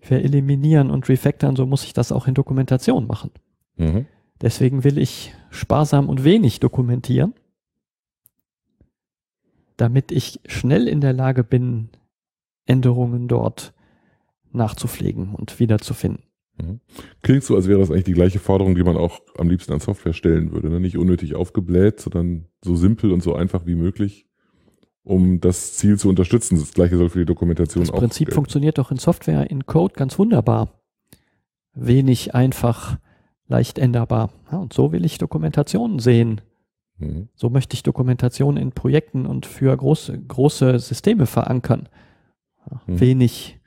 wir 0.01 0.23
eliminieren 0.23 0.89
und 0.89 1.09
refactoren, 1.09 1.55
so 1.55 1.65
muss 1.65 1.83
ich 1.83 1.93
das 1.93 2.11
auch 2.11 2.27
in 2.27 2.33
Dokumentation 2.33 3.07
machen. 3.07 3.31
Mhm. 3.75 4.05
Deswegen 4.41 4.83
will 4.83 4.97
ich 4.97 5.33
sparsam 5.49 6.09
und 6.09 6.23
wenig 6.23 6.59
dokumentieren 6.59 7.33
damit 9.77 10.11
ich 10.11 10.39
schnell 10.47 10.87
in 10.87 11.01
der 11.01 11.13
Lage 11.13 11.43
bin, 11.43 11.89
Änderungen 12.65 13.27
dort 13.27 13.73
nachzupflegen 14.51 15.35
und 15.35 15.59
wiederzufinden. 15.59 16.23
Mhm. 16.61 16.79
Klingt 17.21 17.43
so, 17.43 17.55
als 17.55 17.67
wäre 17.67 17.79
das 17.79 17.91
eigentlich 17.91 18.05
die 18.05 18.13
gleiche 18.13 18.39
Forderung, 18.39 18.75
die 18.75 18.83
man 18.83 18.97
auch 18.97 19.19
am 19.37 19.49
liebsten 19.49 19.73
an 19.73 19.79
Software 19.79 20.13
stellen 20.13 20.51
würde. 20.51 20.69
Ne? 20.69 20.79
Nicht 20.79 20.97
unnötig 20.97 21.35
aufgebläht, 21.35 21.99
sondern 21.99 22.45
so 22.63 22.75
simpel 22.75 23.11
und 23.11 23.21
so 23.21 23.35
einfach 23.35 23.65
wie 23.65 23.75
möglich, 23.75 24.27
um 25.03 25.39
das 25.39 25.75
Ziel 25.75 25.97
zu 25.97 26.09
unterstützen. 26.09 26.57
Das 26.57 26.73
gleiche 26.73 26.97
soll 26.97 27.09
für 27.09 27.19
die 27.19 27.25
Dokumentation 27.25 27.83
das 27.83 27.91
auch. 27.91 27.95
Das 27.95 28.01
Prinzip 28.01 28.27
gelten. 28.27 28.35
funktioniert 28.35 28.77
doch 28.77 28.91
in 28.91 28.97
Software, 28.97 29.49
in 29.49 29.65
Code 29.65 29.93
ganz 29.95 30.17
wunderbar. 30.17 30.81
Wenig 31.73 32.33
einfach, 32.33 32.97
leicht 33.47 33.77
änderbar. 33.77 34.31
Ja, 34.51 34.57
und 34.57 34.73
so 34.73 34.91
will 34.91 35.05
ich 35.05 35.19
Dokumentationen 35.19 35.99
sehen. 35.99 36.41
Mhm. 36.97 37.29
So 37.35 37.49
möchte 37.49 37.75
ich 37.75 37.83
Dokumentation 37.83 38.57
in 38.57 38.71
Projekten 38.71 39.25
und 39.25 39.45
für 39.45 39.75
große, 39.75 40.17
große 40.19 40.79
Systeme 40.79 41.25
verankern. 41.25 41.89
Mhm. 42.85 42.99
Wenig, 42.99 43.59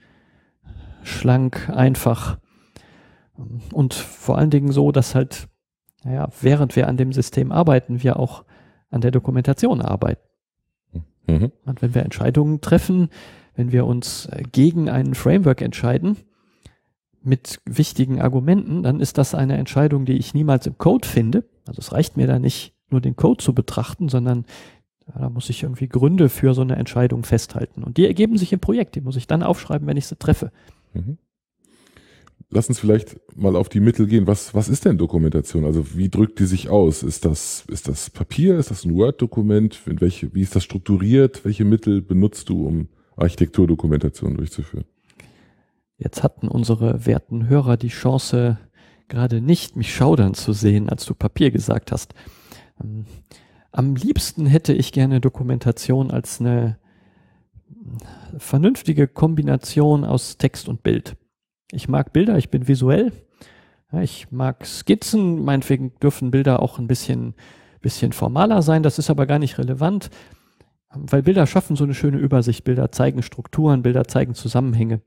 schlank, 1.03 1.71
einfach 1.71 2.39
und 3.73 3.95
vor 3.95 4.39
allen 4.39 4.51
Dingen 4.51 4.73
so, 4.73 4.93
dass 4.93 5.15
halt, 5.15 5.49
naja, 6.05 6.29
während 6.41 6.77
wir 6.77 6.89
an 6.89 6.97
dem 6.97 7.13
System 7.13 7.53
arbeiten, 7.53 8.03
wir 8.03 8.19
auch 8.19 8.45
an 8.91 9.01
der 9.01 9.11
Dokumentation 9.11 9.81
arbeiten. 9.81 10.23
Mhm. 11.27 11.53
Und 11.65 11.83
wenn 11.83 11.95
wir 11.95 12.03
Entscheidungen 12.03 12.61
treffen, 12.61 13.09
wenn 13.55 13.73
wir 13.73 13.87
uns 13.87 14.27
äh, 14.27 14.43
gegen 14.51 14.89
einen 14.89 15.15
Framework 15.15 15.63
entscheiden, 15.63 16.17
mit 17.23 17.61
wichtigen 17.67 18.21
Argumenten, 18.21 18.83
dann 18.83 18.99
ist 19.01 19.19
das 19.19 19.35
eine 19.35 19.59
Entscheidung, 19.59 20.07
die 20.07 20.17
ich 20.17 20.33
niemals 20.33 20.67
im 20.67 20.79
Code 20.79 21.07
finde. 21.07 21.45
Also 21.67 21.81
es 21.81 21.93
reicht 21.93 22.17
mir 22.17 22.27
da 22.27 22.39
nicht, 22.39 22.75
nur 22.93 23.01
den 23.01 23.17
Code 23.17 23.43
zu 23.43 23.55
betrachten, 23.55 24.09
sondern 24.09 24.45
ja, 25.07 25.21
da 25.21 25.31
muss 25.31 25.51
ich 25.51 25.63
irgendwie 25.63 25.89
Gründe 25.89 26.29
für 26.29 26.55
so 26.55 26.63
eine 26.63 26.77
Entscheidung 26.77 27.25
festhalten. 27.25 27.83
Und 27.83 27.97
die 27.97 28.07
ergeben 28.07 28.37
sich 28.37 28.53
im 28.53 28.61
Projekt, 28.61 28.95
die 28.95 29.01
muss 29.01 29.17
ich 29.17 29.27
dann 29.27 29.43
aufschreiben, 29.43 29.87
wenn 29.87 29.97
ich 29.97 30.07
sie 30.07 30.17
treffe. 30.17 30.53
Mhm. 30.93 31.19
Lass 32.53 32.69
uns 32.69 32.81
vielleicht 32.81 33.21
mal 33.37 33.55
auf 33.55 33.69
die 33.69 33.79
Mittel 33.79 34.09
gehen. 34.09 34.27
Was, 34.27 34.55
was 34.55 34.69
ist 34.69 34.85
denn 34.85 34.99
Dokumentation? 34.99 35.65
Also 35.65 35.97
wie 35.97 36.09
drückt 36.09 36.41
die 36.41 36.47
sich 36.47 36.69
aus? 36.69 37.05
Ist 37.05 37.25
das, 37.25 37.65
ist 37.69 37.87
das 37.87 38.11
Papier? 38.11 38.59
Ist 38.59 38.73
das 38.73 38.85
ein 38.85 38.95
Word-Dokument? 38.97 39.81
Wie 39.87 40.41
ist 40.41 40.57
das 40.57 40.65
strukturiert? 40.65 41.45
Welche 41.45 41.65
Mittel 41.65 42.03
benutzt 42.03 42.49
du, 42.49 42.67
um 42.67 42.89
Architekturdokumentation 43.17 44.37
durchzuführen? 44.37 44.85
Jetzt 45.97 46.25
hatten 46.25 46.49
unsere 46.49 47.07
werten 47.07 47.49
Hörer 47.49 47.77
die 47.77 47.89
Chance, 47.89 48.59
gerade 49.07 49.41
nicht 49.41 49.77
mich 49.77 49.95
schaudern 49.95 50.35
zu 50.35 50.53
sehen, 50.53 50.89
als 50.89 51.05
du 51.05 51.15
Papier 51.15 51.53
gesagt 51.53 51.93
hast. 51.93 52.15
Ähm, 52.83 53.07
am 53.73 53.95
liebsten 53.95 54.47
hätte 54.47 54.73
ich 54.73 54.93
gerne 54.93 55.21
Dokumentation 55.21 56.11
als 56.11 56.41
eine 56.41 56.79
vernünftige 58.39 59.09
Kombination 59.09 60.05
aus 60.05 60.39
Text 60.39 60.69
und 60.69 60.83
Bild. 60.83 61.17
Ich 61.73 61.89
mag 61.89 62.13
Bilder, 62.13 62.37
ich 62.37 62.51
bin 62.51 62.69
visuell. 62.69 63.13
ich 64.03 64.31
mag 64.31 64.67
Skizzen, 64.67 65.45
meinetwegen 65.45 65.93
dürfen 66.01 66.31
Bilder 66.31 66.63
auch 66.63 66.79
ein 66.79 66.87
bisschen, 66.87 67.35
bisschen 67.81 68.13
formaler 68.13 68.63
sein, 68.63 68.83
das 68.83 68.99
ist 68.99 69.11
aber 69.11 69.27
gar 69.27 69.39
nicht 69.39 69.59
relevant, 69.59 70.11
weil 70.93 71.23
Bilder 71.23 71.47
schaffen 71.47 71.77
so 71.77 71.85
eine 71.85 71.95
schöne 71.95 72.19
Übersicht, 72.19 72.65
Bilder 72.65 72.93
zeigen 72.93 73.23
Strukturen, 73.23 73.83
Bilder 73.83 74.05
zeigen 74.05 74.35
Zusammenhänge. 74.35 75.01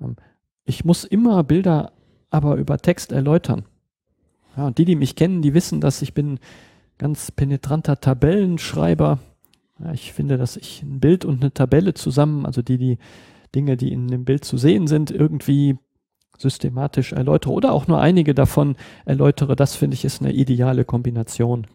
Ähm, 0.00 0.16
ich 0.64 0.84
muss 0.84 1.04
immer 1.04 1.42
Bilder 1.44 1.92
aber 2.30 2.56
über 2.56 2.78
Text 2.78 3.12
erläutern. 3.12 3.64
Ja, 4.56 4.66
und 4.66 4.76
die, 4.78 4.84
die 4.84 4.96
mich 4.96 5.16
kennen, 5.16 5.40
die 5.40 5.54
wissen, 5.54 5.80
dass 5.80 6.02
ich 6.02 6.12
bin 6.12 6.40
ganz 6.98 7.30
penetranter 7.30 8.00
Tabellenschreiber. 8.00 9.18
Ich 9.92 10.12
finde, 10.12 10.36
dass 10.36 10.56
ich 10.56 10.82
ein 10.82 11.00
Bild 11.00 11.24
und 11.24 11.40
eine 11.40 11.52
Tabelle 11.52 11.94
zusammen, 11.94 12.44
also 12.44 12.62
die, 12.62 12.78
die 12.78 12.98
Dinge, 13.54 13.76
die 13.76 13.92
in 13.92 14.08
dem 14.08 14.24
Bild 14.24 14.44
zu 14.44 14.58
sehen 14.58 14.86
sind, 14.86 15.10
irgendwie 15.10 15.78
systematisch 16.36 17.12
erläutere 17.12 17.52
oder 17.52 17.72
auch 17.72 17.86
nur 17.86 18.00
einige 18.00 18.34
davon 18.34 18.76
erläutere, 19.04 19.56
das 19.56 19.74
finde 19.74 19.94
ich 19.94 20.04
ist 20.04 20.20
eine 20.20 20.32
ideale 20.32 20.84
Kombination. 20.84 21.66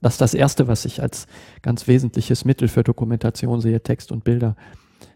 Das 0.00 0.14
ist 0.14 0.20
das 0.20 0.34
Erste, 0.34 0.68
was 0.68 0.84
ich 0.84 1.00
als 1.00 1.26
ganz 1.62 1.88
wesentliches 1.88 2.44
Mittel 2.44 2.68
für 2.68 2.84
Dokumentation 2.84 3.60
sehe, 3.60 3.82
Text 3.82 4.12
und 4.12 4.24
Bilder. 4.24 4.56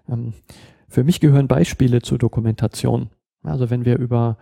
Ähm, 0.09 0.33
für 0.89 1.05
mich 1.05 1.21
gehören 1.21 1.49
Beispiele 1.49 2.01
zur 2.01 2.17
Dokumentation. 2.17 3.11
Also 3.43 3.69
wenn 3.69 3.85
wir 3.85 3.99
über 3.99 4.39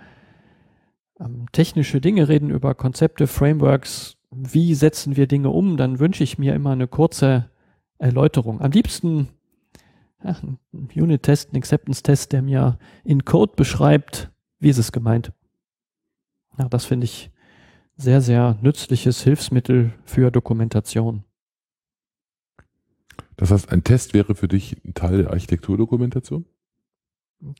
ähm, 1.19 1.47
technische 1.53 2.01
Dinge 2.01 2.29
reden, 2.29 2.51
über 2.51 2.75
Konzepte, 2.75 3.27
Frameworks, 3.27 4.16
wie 4.31 4.75
setzen 4.75 5.17
wir 5.17 5.27
Dinge 5.27 5.51
um, 5.51 5.77
dann 5.77 5.99
wünsche 5.99 6.25
ich 6.25 6.39
mir 6.39 6.55
immer 6.55 6.73
eine 6.73 6.89
kurze 6.89 7.51
Erläuterung. 7.99 8.61
Am 8.61 8.71
liebsten 8.71 9.29
ja, 10.23 10.37
ein 10.43 10.59
Unit-Test, 10.95 11.53
ein 11.53 11.57
Acceptance-Test, 11.57 12.33
der 12.33 12.43
mir 12.43 12.79
in 13.05 13.25
Code 13.25 13.53
beschreibt, 13.57 14.31
wie 14.59 14.69
ist 14.69 14.79
es 14.79 14.93
gemeint. 14.93 15.33
Ja, 16.59 16.69
das 16.69 16.85
finde 16.85 17.05
ich 17.05 17.31
sehr, 17.97 18.21
sehr 18.21 18.59
nützliches 18.61 19.23
Hilfsmittel 19.23 19.93
für 20.05 20.31
Dokumentation. 20.31 21.25
Das 23.37 23.51
heißt, 23.51 23.71
ein 23.71 23.85
Test 23.85 24.15
wäre 24.15 24.35
für 24.35 24.49
dich 24.49 24.83
ein 24.85 24.95
Teil 24.95 25.19
der 25.19 25.31
Architekturdokumentation? 25.31 26.47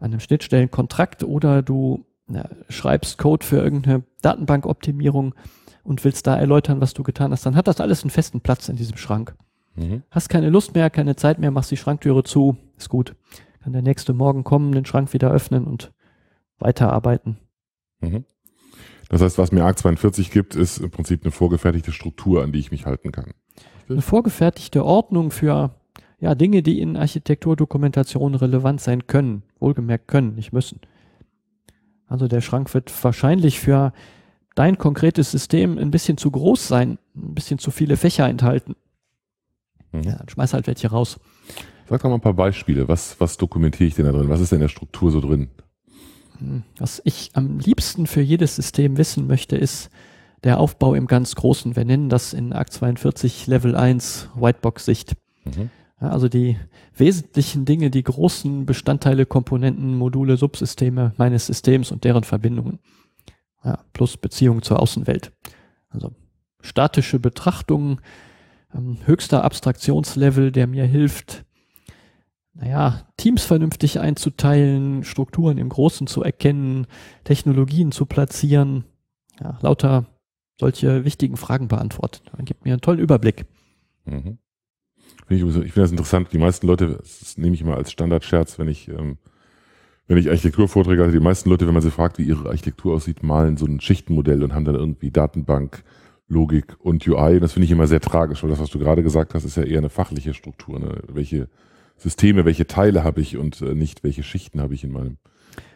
an 0.00 0.10
einem 0.10 0.20
Schnittstellenkontrakt 0.20 1.24
oder 1.24 1.62
du 1.62 2.04
na, 2.26 2.48
schreibst 2.68 3.16
Code 3.16 3.46
für 3.46 3.58
irgendeine 3.58 4.02
Datenbankoptimierung 4.20 5.34
und 5.84 6.04
willst 6.04 6.26
da 6.26 6.36
erläutern, 6.36 6.80
was 6.80 6.94
du 6.94 7.02
getan 7.02 7.32
hast, 7.32 7.46
dann 7.46 7.56
hat 7.56 7.68
das 7.68 7.80
alles 7.80 8.02
einen 8.02 8.10
festen 8.10 8.40
Platz 8.40 8.68
in 8.68 8.76
diesem 8.76 8.96
Schrank. 8.96 9.36
Mhm. 9.76 10.02
Hast 10.10 10.28
keine 10.28 10.50
Lust 10.50 10.74
mehr, 10.74 10.90
keine 10.90 11.16
Zeit 11.16 11.38
mehr, 11.38 11.50
machst 11.50 11.70
die 11.70 11.76
Schranktüre 11.76 12.22
zu, 12.22 12.56
ist 12.76 12.88
gut. 12.88 13.14
Kann 13.62 13.72
der 13.72 13.82
nächste 13.82 14.12
Morgen 14.12 14.44
kommen, 14.44 14.72
den 14.72 14.84
Schrank 14.84 15.12
wieder 15.12 15.30
öffnen 15.30 15.64
und 15.64 15.92
weiterarbeiten. 16.58 17.38
Mhm. 18.00 18.24
Das 19.08 19.20
heißt, 19.20 19.38
was 19.38 19.52
mir 19.52 19.64
ARC 19.64 19.78
42 19.78 20.30
gibt, 20.30 20.54
ist 20.54 20.78
im 20.78 20.90
Prinzip 20.90 21.22
eine 21.24 21.30
vorgefertigte 21.30 21.92
Struktur, 21.92 22.42
an 22.42 22.52
die 22.52 22.58
ich 22.58 22.70
mich 22.70 22.86
halten 22.86 23.12
kann. 23.12 23.32
Eine 23.88 24.02
vorgefertigte 24.02 24.84
Ordnung 24.84 25.30
für 25.30 25.74
ja, 26.20 26.34
Dinge, 26.34 26.62
die 26.62 26.80
in 26.80 26.96
Architekturdokumentation 26.96 28.34
relevant 28.34 28.80
sein 28.80 29.06
können, 29.06 29.42
wohlgemerkt 29.58 30.08
können, 30.08 30.34
nicht 30.34 30.52
müssen. 30.52 30.80
Also 32.06 32.28
der 32.28 32.40
Schrank 32.40 32.72
wird 32.74 32.92
wahrscheinlich 33.04 33.60
für 33.60 33.92
dein 34.54 34.78
konkretes 34.78 35.30
System 35.30 35.78
ein 35.78 35.90
bisschen 35.90 36.16
zu 36.16 36.30
groß 36.30 36.66
sein, 36.66 36.98
ein 37.14 37.34
bisschen 37.34 37.58
zu 37.58 37.70
viele 37.70 37.96
Fächer 37.96 38.28
enthalten. 38.28 38.74
Mhm. 39.94 40.02
Ja, 40.02 40.20
schmeiß 40.26 40.54
halt 40.54 40.66
welche 40.66 40.88
raus. 40.88 41.20
Sag 41.88 42.02
doch 42.02 42.08
mal 42.08 42.16
ein 42.16 42.20
paar 42.20 42.34
Beispiele. 42.34 42.88
Was, 42.88 43.20
was 43.20 43.36
dokumentiere 43.36 43.88
ich 43.88 43.94
denn 43.94 44.06
da 44.06 44.12
drin? 44.12 44.28
Was 44.28 44.40
ist 44.40 44.52
denn 44.52 44.56
in 44.56 44.62
der 44.62 44.68
Struktur 44.68 45.10
so 45.10 45.20
drin? 45.20 45.48
Was 46.78 47.00
ich 47.04 47.30
am 47.34 47.58
liebsten 47.58 48.06
für 48.06 48.20
jedes 48.20 48.56
System 48.56 48.96
wissen 48.96 49.26
möchte, 49.26 49.56
ist 49.56 49.90
der 50.42 50.58
Aufbau 50.58 50.94
im 50.94 51.06
ganz 51.06 51.34
Großen. 51.34 51.76
Wir 51.76 51.84
nennen 51.84 52.08
das 52.08 52.32
in 52.32 52.52
ARC 52.52 52.72
42 52.72 53.46
Level 53.46 53.76
1 53.76 54.30
Whitebox-Sicht. 54.34 55.14
Mhm. 55.44 55.70
Also 55.98 56.28
die 56.28 56.58
wesentlichen 56.96 57.64
Dinge, 57.64 57.90
die 57.90 58.02
großen 58.02 58.66
Bestandteile, 58.66 59.26
Komponenten, 59.26 59.96
Module, 59.96 60.36
Subsysteme 60.36 61.14
meines 61.16 61.46
Systems 61.46 61.92
und 61.92 62.04
deren 62.04 62.24
Verbindungen. 62.24 62.78
Ja, 63.64 63.78
plus 63.92 64.16
Beziehung 64.16 64.62
zur 64.62 64.80
Außenwelt. 64.80 65.32
Also 65.88 66.12
statische 66.60 67.18
Betrachtungen, 67.18 68.00
ähm, 68.74 68.98
höchster 69.04 69.44
Abstraktionslevel, 69.44 70.52
der 70.52 70.66
mir 70.66 70.84
hilft, 70.84 71.44
naja, 72.54 73.06
Teams 73.16 73.44
vernünftig 73.44 74.00
einzuteilen, 74.00 75.04
Strukturen 75.04 75.58
im 75.58 75.68
Großen 75.68 76.06
zu 76.06 76.22
erkennen, 76.22 76.86
Technologien 77.24 77.92
zu 77.92 78.06
platzieren, 78.06 78.84
ja, 79.40 79.58
lauter 79.60 80.06
solche 80.58 81.04
wichtigen 81.04 81.36
Fragen 81.36 81.68
beantwortet. 81.68 82.22
Man 82.36 82.44
gibt 82.44 82.64
mir 82.64 82.72
einen 82.72 82.80
tollen 82.80 83.00
Überblick. 83.00 83.46
Mhm. 84.04 84.38
Ich, 85.28 85.40
finde 85.40 85.70
das 85.74 85.90
interessant. 85.90 86.28
Die 86.32 86.38
meisten 86.38 86.66
Leute, 86.66 86.98
das 86.98 87.38
nehme 87.38 87.54
ich 87.54 87.64
mal 87.64 87.76
als 87.76 87.90
Standardscherz, 87.90 88.58
wenn 88.58 88.68
ich, 88.68 88.88
ähm, 88.88 89.18
wenn 90.06 90.18
ich 90.18 90.28
Architekturvorträge 90.28 91.02
hatte, 91.02 91.12
die 91.12 91.20
meisten 91.20 91.48
Leute, 91.48 91.66
wenn 91.66 91.74
man 91.74 91.82
sie 91.82 91.90
fragt, 91.90 92.18
wie 92.18 92.24
ihre 92.24 92.48
Architektur 92.48 92.94
aussieht, 92.94 93.22
malen 93.22 93.56
so 93.56 93.66
ein 93.66 93.80
Schichtenmodell 93.80 94.42
und 94.42 94.54
haben 94.54 94.66
dann 94.66 94.74
irgendwie 94.74 95.10
Datenbank, 95.10 95.82
Logik 96.28 96.76
und 96.80 97.06
UI. 97.06 97.40
Das 97.40 97.52
finde 97.52 97.66
ich 97.66 97.70
immer 97.70 97.86
sehr 97.86 98.00
tragisch, 98.00 98.42
weil 98.42 98.50
das, 98.50 98.60
was 98.60 98.70
du 98.70 98.78
gerade 98.78 99.02
gesagt 99.02 99.34
hast, 99.34 99.44
ist 99.44 99.56
ja 99.56 99.62
eher 99.62 99.78
eine 99.78 99.90
fachliche 99.90 100.34
Struktur. 100.34 100.78
Ne? 100.78 101.02
Welche 101.08 101.48
Systeme, 101.96 102.44
welche 102.44 102.66
Teile 102.66 103.04
habe 103.04 103.20
ich 103.20 103.36
und 103.36 103.60
äh, 103.60 103.74
nicht 103.74 104.04
welche 104.04 104.22
Schichten 104.22 104.60
habe 104.60 104.74
ich 104.74 104.84
in 104.84 104.92
meinem 104.92 105.18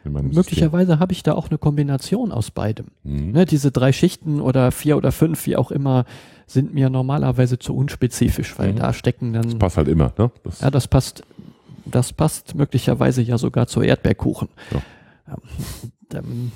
in 0.04 0.12
meinem 0.12 0.30
Möglicherweise 0.30 0.98
habe 0.98 1.12
ich 1.12 1.22
da 1.22 1.34
auch 1.34 1.48
eine 1.48 1.58
Kombination 1.58 2.32
aus 2.32 2.50
beidem. 2.50 2.86
Mhm. 3.04 3.32
Ne, 3.32 3.44
diese 3.44 3.70
drei 3.70 3.92
Schichten 3.92 4.40
oder 4.40 4.72
vier 4.72 4.96
oder 4.96 5.12
fünf, 5.12 5.46
wie 5.46 5.56
auch 5.56 5.70
immer, 5.70 6.04
sind 6.46 6.74
mir 6.74 6.90
normalerweise 6.90 7.58
zu 7.58 7.76
unspezifisch, 7.76 8.58
weil 8.58 8.72
mhm. 8.72 8.76
da 8.76 8.92
stecken 8.92 9.32
dann. 9.32 9.42
Das 9.44 9.58
passt 9.58 9.76
halt 9.76 9.88
immer, 9.88 10.12
ne? 10.18 10.30
Das 10.42 10.60
ja, 10.60 10.70
das 10.70 10.88
passt, 10.88 11.22
das 11.84 12.12
passt 12.12 12.54
möglicherweise 12.54 13.22
ja 13.22 13.38
sogar 13.38 13.66
zu 13.66 13.82
Erdbeerkuchen. 13.82 14.48
Ja. 14.72 14.82
Ähm, 16.18 16.52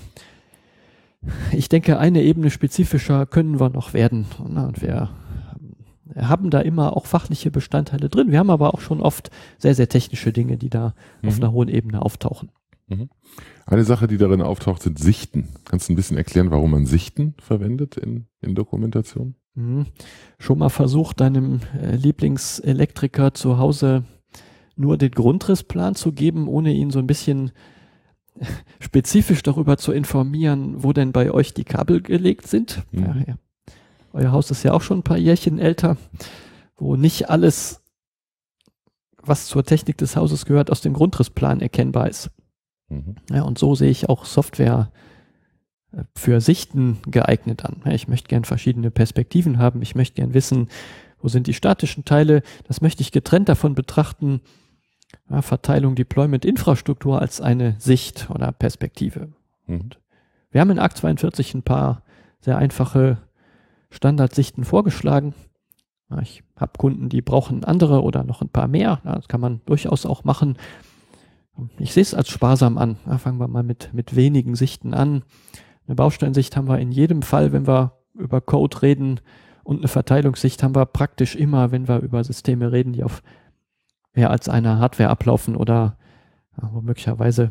ich 1.52 1.68
denke, 1.68 1.98
eine 1.98 2.22
Ebene 2.22 2.50
spezifischer 2.50 3.26
können 3.26 3.60
wir 3.60 3.70
noch 3.70 3.94
werden. 3.94 4.26
Und 4.38 4.82
wir 4.82 5.10
haben 6.16 6.50
da 6.50 6.60
immer 6.60 6.96
auch 6.96 7.06
fachliche 7.06 7.50
Bestandteile 7.50 8.08
drin. 8.08 8.30
Wir 8.30 8.38
haben 8.38 8.50
aber 8.50 8.74
auch 8.74 8.80
schon 8.80 9.00
oft 9.00 9.30
sehr, 9.58 9.74
sehr 9.74 9.88
technische 9.88 10.32
Dinge, 10.32 10.56
die 10.56 10.70
da 10.70 10.94
mhm. 11.22 11.28
auf 11.28 11.36
einer 11.36 11.52
hohen 11.52 11.68
Ebene 11.68 12.02
auftauchen. 12.02 12.50
Mhm. 12.88 13.08
Eine 13.66 13.84
Sache, 13.84 14.08
die 14.08 14.18
darin 14.18 14.42
auftaucht, 14.42 14.82
sind 14.82 14.98
Sichten. 14.98 15.48
Kannst 15.64 15.88
du 15.88 15.92
ein 15.92 15.96
bisschen 15.96 16.16
erklären, 16.16 16.50
warum 16.50 16.72
man 16.72 16.86
Sichten 16.86 17.34
verwendet 17.38 17.96
in, 17.96 18.26
in 18.40 18.54
Dokumentation? 18.54 19.36
Mhm. 19.54 19.86
Schon 20.38 20.58
mal 20.58 20.70
versucht, 20.70 21.20
deinem 21.20 21.60
äh, 21.80 21.96
Lieblingselektriker 21.96 23.34
zu 23.34 23.58
Hause 23.58 24.04
nur 24.74 24.96
den 24.96 25.10
Grundrissplan 25.10 25.94
zu 25.94 26.12
geben, 26.12 26.48
ohne 26.48 26.72
ihn 26.72 26.90
so 26.90 26.98
ein 26.98 27.06
bisschen 27.06 27.52
spezifisch 28.80 29.42
darüber 29.42 29.76
zu 29.76 29.92
informieren, 29.92 30.82
wo 30.82 30.92
denn 30.92 31.12
bei 31.12 31.30
euch 31.30 31.54
die 31.54 31.64
Kabel 31.64 32.00
gelegt 32.00 32.46
sind. 32.46 32.82
Mhm. 32.92 33.04
Ja, 33.04 33.16
ja. 33.28 33.34
Euer 34.12 34.32
Haus 34.32 34.50
ist 34.50 34.62
ja 34.62 34.72
auch 34.72 34.82
schon 34.82 34.98
ein 34.98 35.04
paar 35.04 35.18
Jährchen 35.18 35.58
älter, 35.58 35.96
wo 36.76 36.96
nicht 36.96 37.30
alles, 37.30 37.82
was 39.22 39.46
zur 39.46 39.64
Technik 39.64 39.96
des 39.98 40.16
Hauses 40.16 40.44
gehört, 40.44 40.70
aus 40.70 40.82
dem 40.82 40.92
Grundrissplan 40.92 41.60
erkennbar 41.60 42.08
ist. 42.08 42.30
Mhm. 42.88 43.16
Ja, 43.30 43.42
und 43.42 43.58
so 43.58 43.74
sehe 43.74 43.90
ich 43.90 44.08
auch 44.08 44.24
Software 44.24 44.92
äh, 45.92 46.04
für 46.14 46.40
Sichten 46.40 46.98
geeignet 47.06 47.64
an. 47.64 47.82
Ich 47.92 48.08
möchte 48.08 48.28
gern 48.28 48.44
verschiedene 48.44 48.90
Perspektiven 48.90 49.58
haben. 49.58 49.80
Ich 49.80 49.94
möchte 49.94 50.16
gern 50.16 50.34
wissen, 50.34 50.68
wo 51.20 51.28
sind 51.28 51.46
die 51.46 51.54
statischen 51.54 52.04
Teile. 52.04 52.42
Das 52.64 52.80
möchte 52.80 53.02
ich 53.02 53.12
getrennt 53.12 53.48
davon 53.48 53.74
betrachten. 53.74 54.42
Ja, 55.32 55.40
Verteilung, 55.40 55.94
Deployment, 55.94 56.44
Infrastruktur 56.44 57.20
als 57.20 57.40
eine 57.40 57.74
Sicht 57.78 58.28
oder 58.30 58.52
Perspektive. 58.52 59.32
Mhm. 59.66 59.90
wir 60.50 60.60
haben 60.60 60.70
in 60.70 60.78
ARC 60.78 60.96
42 60.96 61.54
ein 61.54 61.62
paar 61.62 62.02
sehr 62.40 62.58
einfache 62.58 63.18
Standardsichten 63.90 64.64
vorgeschlagen. 64.64 65.34
Ich 66.20 66.42
habe 66.56 66.72
Kunden, 66.76 67.08
die 67.08 67.22
brauchen 67.22 67.64
andere 67.64 68.02
oder 68.02 68.24
noch 68.24 68.42
ein 68.42 68.50
paar 68.50 68.68
mehr. 68.68 69.00
Das 69.04 69.28
kann 69.28 69.40
man 69.40 69.62
durchaus 69.64 70.04
auch 70.04 70.24
machen. 70.24 70.58
Ich 71.78 71.94
sehe 71.94 72.02
es 72.02 72.12
als 72.12 72.28
sparsam 72.28 72.76
an. 72.76 72.96
fangen 73.18 73.38
wir 73.38 73.48
mal 73.48 73.62
mit, 73.62 73.94
mit 73.94 74.14
wenigen 74.14 74.54
Sichten 74.54 74.92
an. 74.92 75.22
Eine 75.86 75.94
Bausteinsicht 75.94 76.56
haben 76.56 76.68
wir 76.68 76.78
in 76.78 76.92
jedem 76.92 77.22
Fall, 77.22 77.52
wenn 77.52 77.66
wir 77.66 77.92
über 78.14 78.42
Code 78.42 78.82
reden 78.82 79.20
und 79.64 79.78
eine 79.78 79.88
Verteilungssicht 79.88 80.62
haben 80.62 80.74
wir 80.74 80.84
praktisch 80.86 81.34
immer, 81.36 81.70
wenn 81.70 81.88
wir 81.88 82.00
über 82.00 82.22
Systeme 82.22 82.72
reden, 82.72 82.92
die 82.92 83.04
auf 83.04 83.22
mehr 84.14 84.30
als 84.30 84.48
einer 84.48 84.78
Hardware 84.78 85.10
ablaufen 85.10 85.56
oder 85.56 85.96
möglicherweise 86.82 87.50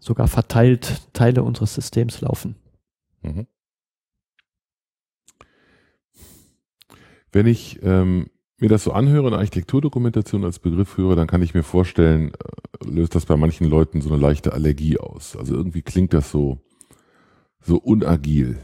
sogar 0.00 0.28
verteilt 0.28 1.08
Teile 1.12 1.42
unseres 1.42 1.74
Systems 1.74 2.20
laufen. 2.20 2.56
Mhm. 3.22 3.46
Wenn 7.32 7.46
ich 7.46 7.82
ähm, 7.82 8.30
mir 8.58 8.68
das 8.68 8.84
so 8.84 8.92
anhöre, 8.92 9.26
eine 9.26 9.38
Architekturdokumentation 9.38 10.44
als 10.44 10.58
Begriff 10.58 10.96
höre, 10.96 11.16
dann 11.16 11.26
kann 11.26 11.42
ich 11.42 11.54
mir 11.54 11.62
vorstellen, 11.62 12.32
äh, 12.32 12.88
löst 12.88 13.14
das 13.14 13.26
bei 13.26 13.36
manchen 13.36 13.68
Leuten 13.68 14.00
so 14.00 14.10
eine 14.10 14.20
leichte 14.20 14.52
Allergie 14.52 14.98
aus. 14.98 15.36
Also 15.36 15.54
irgendwie 15.54 15.82
klingt 15.82 16.12
das 16.12 16.30
so, 16.30 16.60
so 17.60 17.76
unagil. 17.76 18.58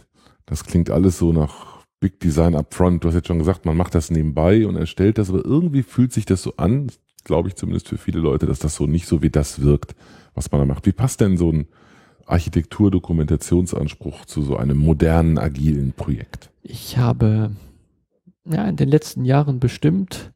Das 0.47 0.65
klingt 0.65 0.91
alles 0.91 1.19
so 1.19 1.33
nach 1.33 1.80
Big 2.01 2.19
Design 2.19 2.55
Upfront. 2.55 3.05
Du 3.05 3.09
hast 3.09 3.15
jetzt 3.15 3.29
schon 3.29 3.39
gesagt, 3.39 3.67
man 3.67 3.77
macht 3.77 3.95
das 3.95 4.11
nebenbei 4.11 4.67
und 4.67 4.77
erstellt 4.77 5.19
das, 5.19 5.29
aber 5.29 5.45
irgendwie 5.45 5.83
fühlt 5.83 6.13
sich 6.13 6.25
das 6.25 6.43
so 6.43 6.57
an, 6.57 6.91
glaube 7.25 7.49
ich 7.49 7.57
zumindest 7.57 7.89
für 7.89 7.99
viele 7.99 8.19
Leute, 8.21 8.47
dass 8.47 8.59
das 8.59 8.75
so 8.75 8.87
nicht 8.87 9.07
so 9.07 9.23
wie 9.23 9.31
das 9.31 9.61
wirkt, 9.61 9.95
was 10.35 10.51
man 10.51 10.61
da 10.61 10.65
macht. 10.65 10.87
Wie 10.87 10.93
passt 10.93 11.21
denn 11.21 11.37
so 11.37 11.53
ein 11.53 11.69
Architekturdokumentationsanspruch 12.27 14.25
zu 14.25 14.43
so 14.43 14.57
einem 14.57 14.79
modernen, 14.79 15.39
agilen 15.39 15.93
Projekt? 15.93 16.51
Ich 16.63 16.97
habe 16.97 17.51
ja, 18.47 18.67
in 18.67 18.77
den 18.77 18.89
letzten 18.89 19.25
Jahren 19.25 19.61
bestimmt 19.61 20.33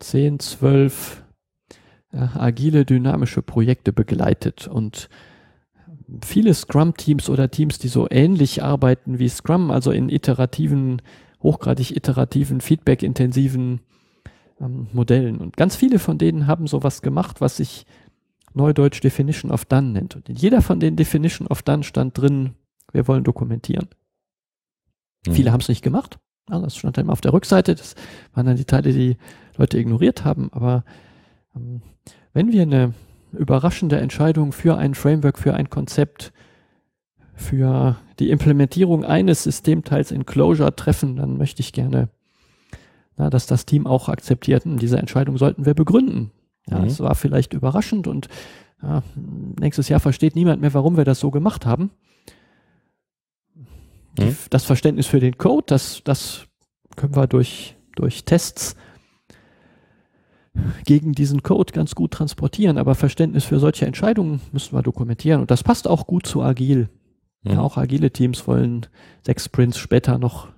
10, 0.00 0.40
12 0.40 1.22
äh, 2.12 2.18
agile, 2.34 2.84
dynamische 2.84 3.42
Projekte 3.42 3.92
begleitet 3.92 4.66
und 4.66 5.08
viele 6.24 6.54
Scrum-Teams 6.54 7.28
oder 7.28 7.50
Teams, 7.50 7.78
die 7.78 7.88
so 7.88 8.06
ähnlich 8.10 8.62
arbeiten 8.62 9.18
wie 9.18 9.28
Scrum, 9.28 9.70
also 9.70 9.90
in 9.90 10.08
iterativen, 10.08 11.02
hochgradig 11.42 11.96
iterativen, 11.96 12.60
feedback-intensiven 12.60 13.80
ähm, 14.60 14.88
Modellen. 14.92 15.38
Und 15.38 15.56
ganz 15.56 15.76
viele 15.76 15.98
von 15.98 16.18
denen 16.18 16.46
haben 16.46 16.66
sowas 16.66 17.02
gemacht, 17.02 17.40
was 17.40 17.56
sich 17.56 17.86
Neudeutsch 18.54 19.02
Definition 19.02 19.50
of 19.50 19.64
Done 19.64 19.90
nennt. 19.90 20.16
Und 20.16 20.28
in 20.28 20.36
jeder 20.36 20.62
von 20.62 20.80
den 20.80 20.96
Definition 20.96 21.46
of 21.48 21.62
Done 21.62 21.84
stand 21.84 22.16
drin, 22.16 22.54
wir 22.92 23.06
wollen 23.06 23.24
dokumentieren. 23.24 23.88
Mhm. 25.26 25.32
Viele 25.32 25.52
haben 25.52 25.60
es 25.60 25.68
nicht 25.68 25.82
gemacht. 25.82 26.18
Ja, 26.48 26.60
das 26.60 26.76
stand 26.76 26.96
dann 26.96 27.06
immer 27.06 27.12
auf 27.12 27.20
der 27.20 27.32
Rückseite. 27.32 27.74
Das 27.74 27.96
waren 28.32 28.46
dann 28.46 28.56
die 28.56 28.64
Teile, 28.64 28.92
die 28.92 29.16
Leute 29.56 29.78
ignoriert 29.78 30.24
haben. 30.24 30.52
Aber 30.52 30.84
ähm, 31.54 31.82
wenn 32.32 32.52
wir 32.52 32.62
eine 32.62 32.94
überraschende 33.36 33.98
Entscheidung 33.98 34.52
für 34.52 34.76
ein 34.76 34.94
Framework, 34.94 35.38
für 35.38 35.54
ein 35.54 35.70
Konzept, 35.70 36.32
für 37.34 37.96
die 38.18 38.30
Implementierung 38.30 39.04
eines 39.04 39.42
Systemteils 39.42 40.10
in 40.10 40.26
Clojure 40.26 40.74
treffen, 40.74 41.16
dann 41.16 41.36
möchte 41.36 41.60
ich 41.60 41.72
gerne, 41.72 42.08
na, 43.16 43.30
dass 43.30 43.46
das 43.46 43.66
Team 43.66 43.86
auch 43.86 44.08
akzeptiert, 44.08 44.64
hm, 44.64 44.78
diese 44.78 44.98
Entscheidung 44.98 45.36
sollten 45.36 45.66
wir 45.66 45.74
begründen. 45.74 46.30
Ja, 46.68 46.78
mhm. 46.78 46.86
Es 46.86 47.00
war 47.00 47.14
vielleicht 47.14 47.52
überraschend 47.52 48.06
und 48.06 48.28
ja, 48.82 49.02
nächstes 49.60 49.88
Jahr 49.88 50.00
versteht 50.00 50.34
niemand 50.34 50.60
mehr, 50.60 50.74
warum 50.74 50.96
wir 50.96 51.04
das 51.04 51.20
so 51.20 51.30
gemacht 51.30 51.66
haben 51.66 51.90
die, 54.18 54.28
hm? 54.28 54.36
das 54.50 54.64
Verständnis 54.64 55.06
für 55.06 55.20
den 55.20 55.38
Code, 55.38 55.64
das, 55.66 56.02
das 56.04 56.46
können 56.96 57.16
wir 57.16 57.26
durch, 57.26 57.76
durch 57.94 58.24
Tests 58.24 58.76
gegen 60.84 61.12
diesen 61.12 61.42
Code 61.42 61.72
ganz 61.72 61.94
gut 61.94 62.12
transportieren, 62.12 62.78
aber 62.78 62.94
Verständnis 62.94 63.44
für 63.44 63.58
solche 63.58 63.86
Entscheidungen 63.86 64.40
müssen 64.52 64.74
wir 64.76 64.82
dokumentieren 64.82 65.40
und 65.40 65.50
das 65.50 65.62
passt 65.62 65.88
auch 65.88 66.06
gut 66.06 66.26
zu 66.26 66.42
agil. 66.42 66.88
Mhm. 67.42 67.52
Ja, 67.52 67.60
auch 67.60 67.76
agile 67.76 68.10
Teams 68.10 68.46
wollen 68.46 68.86
sechs 69.22 69.44
Sprints 69.44 69.78
später 69.78 70.18
noch 70.18 70.48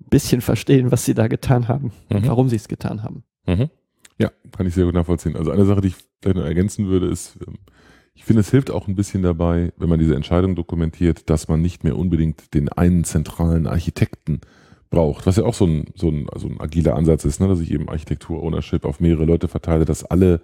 ein 0.00 0.08
bisschen 0.10 0.40
verstehen, 0.40 0.90
was 0.90 1.04
sie 1.04 1.14
da 1.14 1.28
getan 1.28 1.68
haben 1.68 1.92
mhm. 2.08 2.16
und 2.16 2.28
warum 2.28 2.48
sie 2.48 2.56
es 2.56 2.68
getan 2.68 3.02
haben. 3.02 3.24
Mhm. 3.46 3.70
Ja, 4.18 4.30
kann 4.52 4.66
ich 4.66 4.74
sehr 4.74 4.84
gut 4.84 4.94
nachvollziehen. 4.94 5.36
Also 5.36 5.50
eine 5.50 5.64
Sache, 5.64 5.80
die 5.80 5.88
ich 5.88 5.96
vielleicht 6.22 6.36
noch 6.36 6.44
ergänzen 6.44 6.88
würde, 6.88 7.08
ist, 7.08 7.38
ähm, 7.46 7.56
ich 8.14 8.24
finde, 8.24 8.40
es 8.40 8.50
hilft 8.50 8.70
auch 8.70 8.86
ein 8.86 8.96
bisschen 8.96 9.22
dabei, 9.22 9.72
wenn 9.78 9.88
man 9.88 9.98
diese 9.98 10.14
Entscheidung 10.14 10.54
dokumentiert, 10.54 11.30
dass 11.30 11.48
man 11.48 11.62
nicht 11.62 11.84
mehr 11.84 11.96
unbedingt 11.96 12.52
den 12.52 12.68
einen 12.68 13.04
zentralen 13.04 13.66
Architekten 13.66 14.40
braucht, 14.90 15.26
was 15.26 15.36
ja 15.36 15.44
auch 15.44 15.54
so 15.54 15.66
ein, 15.66 15.86
so 15.94 16.08
ein, 16.08 16.28
also 16.30 16.48
ein 16.48 16.60
agiler 16.60 16.96
Ansatz 16.96 17.24
ist, 17.24 17.40
ne, 17.40 17.48
dass 17.48 17.60
ich 17.60 17.70
eben 17.70 17.88
Architektur-Ownership 17.88 18.84
auf 18.84 19.00
mehrere 19.00 19.24
Leute 19.24 19.48
verteile, 19.48 19.84
dass 19.84 20.04
alle 20.04 20.40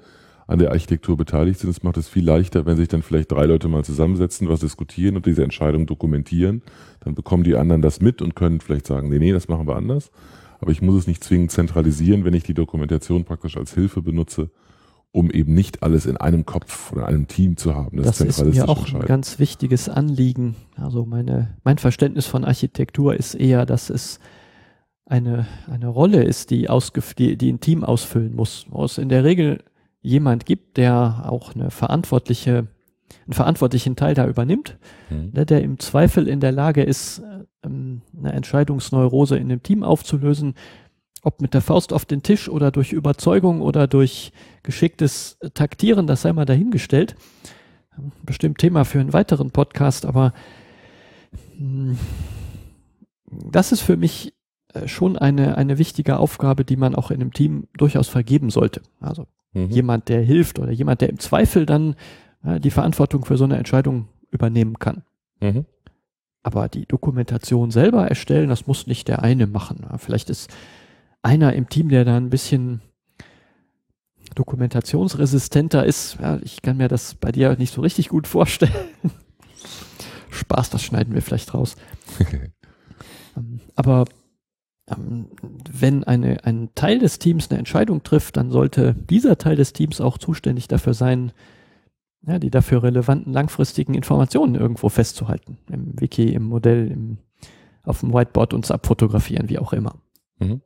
an 0.46 0.60
der 0.60 0.70
Architektur 0.70 1.16
beteiligt 1.16 1.60
sind. 1.60 1.70
Es 1.70 1.82
macht 1.82 1.96
es 1.96 2.08
viel 2.08 2.24
leichter, 2.24 2.66
wenn 2.66 2.76
sich 2.76 2.88
dann 2.88 3.02
vielleicht 3.02 3.32
drei 3.32 3.46
Leute 3.46 3.68
mal 3.68 3.84
zusammensetzen, 3.84 4.48
was 4.48 4.60
diskutieren 4.60 5.16
und 5.16 5.26
diese 5.26 5.42
Entscheidung 5.42 5.86
dokumentieren. 5.86 6.62
Dann 7.00 7.14
bekommen 7.14 7.42
die 7.42 7.56
anderen 7.56 7.82
das 7.82 8.00
mit 8.00 8.22
und 8.22 8.36
können 8.36 8.60
vielleicht 8.60 8.86
sagen, 8.86 9.08
nee, 9.08 9.18
nee, 9.18 9.32
das 9.32 9.48
machen 9.48 9.66
wir 9.66 9.76
anders. 9.76 10.10
Aber 10.60 10.70
ich 10.70 10.80
muss 10.80 10.94
es 10.94 11.06
nicht 11.06 11.24
zwingend 11.24 11.50
zentralisieren, 11.50 12.24
wenn 12.24 12.34
ich 12.34 12.44
die 12.44 12.54
Dokumentation 12.54 13.24
praktisch 13.24 13.56
als 13.56 13.74
Hilfe 13.74 14.00
benutze, 14.00 14.50
um 15.10 15.30
eben 15.30 15.52
nicht 15.52 15.82
alles 15.82 16.06
in 16.06 16.16
einem 16.16 16.46
Kopf 16.46 16.92
oder 16.92 17.06
einem 17.06 17.26
Team 17.26 17.56
zu 17.56 17.74
haben. 17.74 17.96
Das, 17.96 18.18
das 18.18 18.20
ist 18.20 18.44
mir 18.44 18.68
auch 18.68 18.92
ein 18.94 19.00
ganz 19.00 19.38
wichtiges 19.38 19.88
Anliegen. 19.88 20.54
Also 20.76 21.04
meine, 21.04 21.56
mein 21.64 21.78
Verständnis 21.78 22.26
von 22.26 22.44
Architektur 22.44 23.16
ist 23.16 23.34
eher, 23.34 23.66
dass 23.66 23.90
es 23.90 24.20
eine, 25.06 25.46
eine 25.70 25.86
Rolle 25.86 26.22
ist, 26.22 26.50
die, 26.50 26.68
die, 27.16 27.36
die 27.36 27.52
ein 27.52 27.60
Team 27.60 27.84
ausfüllen 27.84 28.34
muss, 28.34 28.66
wo 28.68 28.84
es 28.84 28.98
in 28.98 29.08
der 29.08 29.24
Regel 29.24 29.62
jemand 30.02 30.46
gibt, 30.46 30.76
der 30.76 31.24
auch 31.28 31.54
eine 31.54 31.70
verantwortliche, 31.70 32.66
einen 33.24 33.32
verantwortlichen 33.32 33.96
Teil 33.96 34.14
da 34.14 34.26
übernimmt, 34.26 34.78
mhm. 35.08 35.32
der, 35.32 35.44
der 35.44 35.62
im 35.62 35.78
Zweifel 35.78 36.28
in 36.28 36.40
der 36.40 36.52
Lage 36.52 36.82
ist, 36.82 37.22
ähm, 37.64 38.02
eine 38.18 38.32
Entscheidungsneurose 38.32 39.36
in 39.36 39.48
dem 39.48 39.62
Team 39.62 39.84
aufzulösen, 39.84 40.54
ob 41.22 41.40
mit 41.40 41.54
der 41.54 41.60
Faust 41.60 41.92
auf 41.92 42.04
den 42.04 42.22
Tisch 42.22 42.48
oder 42.48 42.70
durch 42.70 42.92
Überzeugung 42.92 43.60
oder 43.60 43.86
durch 43.86 44.32
geschicktes 44.62 45.38
Taktieren, 45.54 46.06
das 46.06 46.22
sei 46.22 46.32
mal 46.32 46.44
dahingestellt. 46.44 47.16
Bestimmt 48.24 48.58
Thema 48.58 48.84
für 48.84 49.00
einen 49.00 49.12
weiteren 49.12 49.50
Podcast, 49.50 50.04
aber 50.04 50.34
hm, 51.56 51.98
das 53.28 53.72
ist 53.72 53.80
für 53.80 53.96
mich 53.96 54.28
äh, 54.28 54.35
schon 54.86 55.16
eine, 55.16 55.56
eine 55.56 55.78
wichtige 55.78 56.18
Aufgabe, 56.18 56.64
die 56.64 56.76
man 56.76 56.94
auch 56.94 57.10
in 57.10 57.20
einem 57.20 57.32
Team 57.32 57.66
durchaus 57.76 58.08
vergeben 58.08 58.50
sollte. 58.50 58.82
Also 59.00 59.26
mhm. 59.52 59.70
jemand, 59.70 60.08
der 60.08 60.22
hilft 60.22 60.58
oder 60.58 60.72
jemand, 60.72 61.00
der 61.00 61.10
im 61.10 61.18
Zweifel 61.18 61.66
dann 61.66 61.96
äh, 62.44 62.60
die 62.60 62.70
Verantwortung 62.70 63.24
für 63.24 63.36
so 63.36 63.44
eine 63.44 63.56
Entscheidung 63.56 64.08
übernehmen 64.30 64.78
kann. 64.78 65.02
Mhm. 65.40 65.66
Aber 66.42 66.68
die 66.68 66.86
Dokumentation 66.86 67.70
selber 67.70 68.06
erstellen, 68.06 68.48
das 68.48 68.66
muss 68.66 68.86
nicht 68.86 69.08
der 69.08 69.22
eine 69.22 69.46
machen. 69.46 69.84
Vielleicht 69.98 70.30
ist 70.30 70.54
einer 71.22 71.54
im 71.54 71.68
Team, 71.68 71.88
der 71.88 72.04
da 72.04 72.16
ein 72.16 72.30
bisschen 72.30 72.82
dokumentationsresistenter 74.36 75.84
ist. 75.84 76.18
Ja, 76.20 76.38
ich 76.42 76.62
kann 76.62 76.76
mir 76.76 76.88
das 76.88 77.14
bei 77.14 77.32
dir 77.32 77.56
nicht 77.56 77.72
so 77.72 77.80
richtig 77.80 78.08
gut 78.08 78.28
vorstellen. 78.28 78.72
Spaß, 80.30 80.70
das 80.70 80.84
schneiden 80.84 81.14
wir 81.14 81.22
vielleicht 81.22 81.52
raus. 81.54 81.76
Ähm, 83.36 83.60
aber 83.74 84.06
ähm, 84.90 85.26
wenn 85.70 86.04
eine, 86.04 86.44
ein 86.44 86.70
Teil 86.74 86.98
des 86.98 87.18
Teams 87.18 87.50
eine 87.50 87.58
Entscheidung 87.58 88.02
trifft, 88.02 88.36
dann 88.36 88.50
sollte 88.50 88.94
dieser 88.94 89.38
Teil 89.38 89.56
des 89.56 89.72
Teams 89.72 90.00
auch 90.00 90.18
zuständig 90.18 90.68
dafür 90.68 90.94
sein, 90.94 91.32
ja, 92.26 92.38
die 92.38 92.50
dafür 92.50 92.82
relevanten 92.82 93.32
langfristigen 93.32 93.94
Informationen 93.94 94.54
irgendwo 94.54 94.88
festzuhalten. 94.88 95.58
Im 95.70 96.00
Wiki, 96.00 96.32
im 96.32 96.44
Modell, 96.44 96.90
im, 96.90 97.18
auf 97.84 98.00
dem 98.00 98.12
Whiteboard 98.12 98.52
uns 98.52 98.70
abfotografieren, 98.70 99.48
wie 99.48 99.58
auch 99.58 99.72
immer. 99.72 99.94
Mhm. 100.38 100.60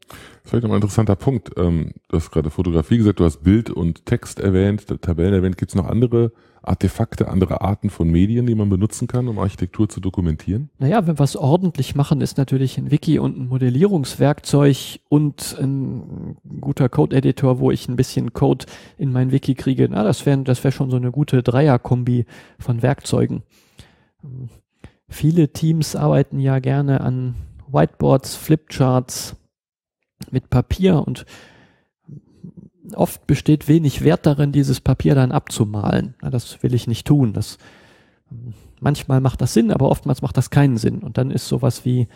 Vielleicht 0.45 0.63
nochmal 0.65 0.79
ein 0.79 0.83
interessanter 0.83 1.17
Punkt. 1.17 1.51
Ähm, 1.57 1.93
du 2.09 2.17
hast 2.17 2.31
gerade 2.31 2.51
Fotografie 2.51 2.99
gesagt, 2.99 3.21
du 3.21 3.25
hast 3.25 3.43
Bild 3.43 3.71
und 3.71 4.05
Text 4.05 4.41
erwähnt, 4.41 4.87
Tabellen 5.01 5.35
erwähnt. 5.35 5.57
Gibt 5.59 5.71
es 5.71 5.77
noch 5.77 5.87
andere 5.87 6.33
Artefakte, 6.63 7.29
andere 7.29 7.63
Arten 7.63 7.89
von 7.89 8.11
Medien, 8.11 8.47
die 8.47 8.55
man 8.55 8.69
benutzen 8.69 9.07
kann, 9.07 9.29
um 9.29 9.39
Architektur 9.39 9.89
zu 9.89 10.01
dokumentieren? 10.01 10.71
Naja, 10.79 11.07
wenn 11.07 11.19
wir 11.19 11.25
es 11.25 11.37
ordentlich 11.37 11.95
machen, 11.95 12.21
ist 12.21 12.37
natürlich 12.37 12.77
ein 12.79 12.91
Wiki 12.91 13.19
und 13.19 13.39
ein 13.39 13.49
Modellierungswerkzeug 13.49 15.01
und 15.09 15.57
ein 15.59 16.37
guter 16.61 16.89
Code-Editor, 16.89 17.61
wo 17.61 17.71
ich 17.71 17.89
ein 17.89 17.97
bisschen 17.97 18.33
Code 18.33 18.67
in 18.99 19.13
mein 19.13 19.33
Wiki 19.33 19.55
kriege. 19.55 19.89
Na, 19.89 20.03
das 20.05 20.27
wäre 20.27 20.43
das 20.43 20.63
wär 20.65 20.73
schon 20.73 20.91
so 20.91 20.97
eine 20.97 21.13
gute 21.13 21.43
Dreierkombi 21.43 22.27
von 22.59 22.83
Werkzeugen. 22.83 23.43
Viele 25.09 25.53
Teams 25.53 25.97
arbeiten 25.97 26.41
ja 26.41 26.59
gerne 26.59 27.01
an 27.01 27.37
Whiteboards, 27.69 28.37
Flipcharts, 28.37 29.37
mit 30.31 30.51
Papier 30.51 31.07
und 31.07 31.27
oft 32.95 33.27
besteht 33.27 33.69
wenig 33.69 34.03
Wert 34.03 34.27
darin, 34.27 34.53
dieses 34.53 34.81
Papier 34.81 35.15
dann 35.15 35.33
abzumalen. 35.33 36.15
das 36.21 36.63
will 36.63 36.75
ich 36.75 36.87
nicht 36.87 37.07
tun. 37.07 37.33
Das, 37.33 37.59
manchmal 38.81 39.21
macht 39.21 39.41
das 39.41 39.55
Sinn, 39.55 39.71
aber 39.71 39.91
oftmals 39.91 40.23
macht 40.23 40.37
das 40.37 40.51
keinen 40.51 40.77
Sinn. 40.77 40.99
Und 40.99 41.19
dann 41.19 41.31
ist 41.31 41.49
sowas 41.49 41.85
wie 41.85 42.09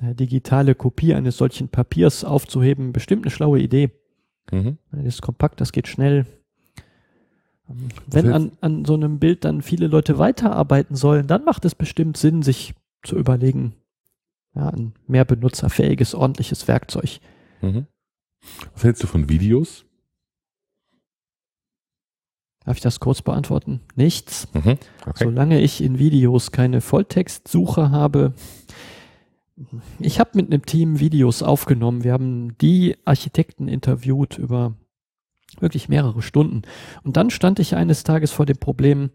eine 0.00 0.14
digitale 0.14 0.74
Kopie 0.74 1.14
eines 1.14 1.36
solchen 1.36 1.68
Papiers 1.68 2.24
aufzuheben 2.24 2.92
bestimmt 2.92 3.24
eine 3.24 3.30
schlaue 3.30 3.60
Idee. 3.60 3.90
Mhm. 4.50 4.78
Das 4.92 5.04
ist 5.04 5.22
kompakt, 5.22 5.60
das 5.60 5.72
geht 5.72 5.88
schnell. 5.88 6.26
Wenn 8.06 8.32
an, 8.32 8.52
an 8.60 8.84
so 8.84 8.94
einem 8.94 9.18
Bild 9.20 9.44
dann 9.44 9.62
viele 9.62 9.86
Leute 9.86 10.18
weiterarbeiten 10.18 10.96
sollen, 10.96 11.26
dann 11.28 11.44
macht 11.44 11.64
es 11.64 11.74
bestimmt 11.74 12.16
Sinn, 12.16 12.42
sich 12.42 12.74
zu 13.04 13.16
überlegen, 13.16 13.74
ja, 14.54 14.68
ein 14.68 14.94
mehr 15.06 15.24
benutzerfähiges, 15.24 16.14
ordentliches 16.14 16.68
Werkzeug. 16.68 17.20
Mhm. 17.60 17.86
Was 18.72 18.84
hältst 18.84 19.02
du 19.02 19.06
von 19.06 19.28
Videos? 19.28 19.84
Darf 22.64 22.76
ich 22.76 22.82
das 22.82 23.00
kurz 23.00 23.22
beantworten? 23.22 23.80
Nichts. 23.96 24.48
Mhm. 24.52 24.78
Okay. 25.06 25.24
Solange 25.24 25.60
ich 25.60 25.82
in 25.82 25.98
Videos 25.98 26.52
keine 26.52 26.80
Volltextsuche 26.80 27.90
habe. 27.90 28.34
Ich 29.98 30.20
habe 30.20 30.30
mit 30.34 30.46
einem 30.46 30.64
Team 30.64 31.00
Videos 31.00 31.42
aufgenommen. 31.42 32.04
Wir 32.04 32.12
haben 32.12 32.56
die 32.58 32.96
Architekten 33.04 33.68
interviewt 33.68 34.38
über 34.38 34.74
wirklich 35.58 35.88
mehrere 35.88 36.22
Stunden. 36.22 36.62
Und 37.02 37.16
dann 37.16 37.30
stand 37.30 37.58
ich 37.58 37.74
eines 37.74 38.04
Tages 38.04 38.30
vor 38.30 38.46
dem 38.46 38.58
Problem, 38.58 39.10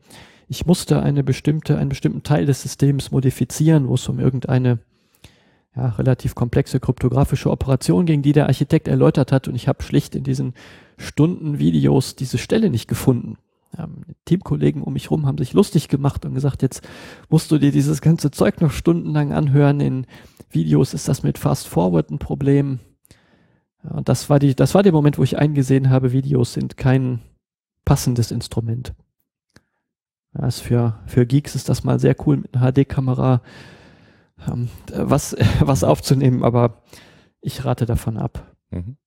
ich 0.48 0.66
musste 0.66 1.02
eine 1.02 1.24
bestimmte, 1.24 1.78
einen 1.78 1.90
bestimmten 1.90 2.24
Teil 2.24 2.46
des 2.46 2.62
Systems 2.62 3.10
modifizieren, 3.12 3.88
wo 3.88 3.96
es 3.96 4.08
um 4.08 4.20
irgendeine 4.20 4.80
ja, 5.76 5.90
relativ 5.90 6.36
komplexe 6.36 6.80
kryptografische 6.80 7.52
Operation 7.52 8.06
ging, 8.06 8.22
die 8.22 8.32
der 8.32 8.48
Architekt 8.48 8.88
erläutert 8.88 9.32
hat. 9.32 9.48
Und 9.48 9.56
ich 9.56 9.68
habe 9.68 9.84
schlicht 9.84 10.16
in 10.16 10.24
diesen 10.24 10.54
Stundenvideos 10.98 12.16
diese 12.16 12.38
Stelle 12.38 12.70
nicht 12.70 12.88
gefunden. 12.88 13.38
Ähm, 13.78 14.04
Teamkollegen 14.26 14.82
um 14.82 14.94
mich 14.94 15.12
rum 15.12 15.26
haben 15.26 15.38
sich 15.38 15.54
lustig 15.54 15.90
gemacht 15.90 16.26
und 16.26 16.34
gesagt, 16.34 16.62
jetzt 16.62 16.88
musst 17.30 17.52
du 17.52 17.58
dir 17.58 17.72
dieses 17.72 18.02
ganze 18.02 18.32
Zeug 18.32 18.62
noch 18.62 18.72
stundenlang 18.72 19.34
anhören. 19.34 19.82
In 19.82 20.08
Videos 20.50 20.94
ist 20.94 21.08
das 21.08 21.24
mit 21.24 21.38
Fast 21.38 21.68
Forward 21.68 22.10
ein 22.10 22.20
Problem. 22.20 22.80
Und 23.84 24.08
das 24.10 24.30
war 24.30 24.40
die, 24.40 24.56
das 24.56 24.74
war 24.74 24.84
der 24.84 24.94
Moment, 24.94 25.18
wo 25.18 25.24
ich 25.24 25.38
eingesehen 25.38 25.90
habe, 25.90 26.12
Videos 26.12 26.54
sind 26.54 26.78
kein 26.78 27.20
passendes 27.84 28.32
Instrument. 28.32 28.94
Ja, 30.38 30.50
für, 30.50 31.00
für 31.06 31.26
Geeks 31.26 31.56
ist 31.56 31.70
das 31.70 31.84
mal 31.84 32.00
sehr 32.00 32.16
cool 32.26 32.38
mit 32.38 32.56
einer 32.56 32.72
HD-Kamera 32.72 33.42
ähm, 34.48 34.70
was, 34.94 35.36
was 35.60 35.84
aufzunehmen, 35.84 36.44
aber 36.44 36.84
ich 37.42 37.66
rate 37.66 37.86
davon 37.86 38.18
ab. 38.18 38.56
Mhm. 38.72 38.98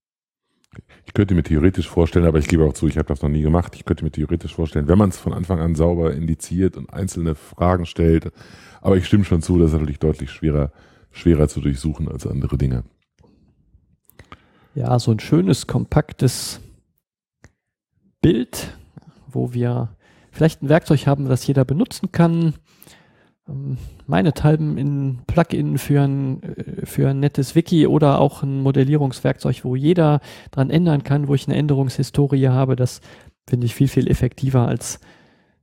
Ich 1.06 1.14
könnte 1.14 1.34
mir 1.34 1.42
theoretisch 1.42 1.88
vorstellen, 1.88 2.26
aber 2.26 2.38
ich 2.38 2.46
gebe 2.46 2.64
auch 2.64 2.74
zu, 2.74 2.86
ich 2.86 2.98
habe 2.98 3.08
das 3.08 3.22
noch 3.22 3.28
nie 3.28 3.42
gemacht. 3.42 3.74
Ich 3.74 3.84
könnte 3.84 4.04
mir 4.04 4.10
theoretisch 4.10 4.54
vorstellen, 4.54 4.86
wenn 4.86 4.98
man 4.98 5.08
es 5.08 5.18
von 5.18 5.32
Anfang 5.32 5.58
an 5.58 5.74
sauber 5.74 6.12
indiziert 6.12 6.76
und 6.76 6.92
einzelne 6.92 7.34
Fragen 7.34 7.86
stellt. 7.86 8.30
Aber 8.80 8.96
ich 8.96 9.06
stimme 9.06 9.24
schon 9.24 9.42
zu, 9.42 9.58
das 9.58 9.68
ist 9.68 9.72
natürlich 9.72 9.98
deutlich 9.98 10.30
schwerer, 10.30 10.70
schwerer 11.10 11.48
zu 11.48 11.60
durchsuchen 11.60 12.08
als 12.08 12.26
andere 12.26 12.58
Dinge. 12.58 12.84
Ja, 14.74 14.98
so 14.98 15.10
ein 15.10 15.18
schönes, 15.18 15.66
kompaktes 15.66 16.60
Bild, 18.20 18.76
wo 19.26 19.52
wir 19.52 19.96
vielleicht 20.30 20.62
ein 20.62 20.68
Werkzeug 20.68 21.06
haben, 21.06 21.28
das 21.28 21.46
jeder 21.46 21.64
benutzen 21.64 22.12
kann, 22.12 22.54
meinethalben 24.06 24.76
in 24.78 25.18
Plugin 25.26 25.78
für 25.78 26.02
ein, 26.02 26.42
äh, 26.42 26.86
für 26.86 27.08
ein 27.08 27.20
nettes 27.20 27.54
Wiki 27.54 27.86
oder 27.86 28.20
auch 28.20 28.42
ein 28.42 28.60
Modellierungswerkzeug, 28.62 29.64
wo 29.64 29.76
jeder 29.76 30.20
dran 30.50 30.70
ändern 30.70 31.04
kann, 31.04 31.28
wo 31.28 31.34
ich 31.34 31.46
eine 31.48 31.56
Änderungshistorie 31.56 32.48
habe, 32.48 32.76
das 32.76 33.00
finde 33.46 33.66
ich 33.66 33.74
viel, 33.74 33.88
viel 33.88 34.08
effektiver 34.08 34.68
als 34.68 35.00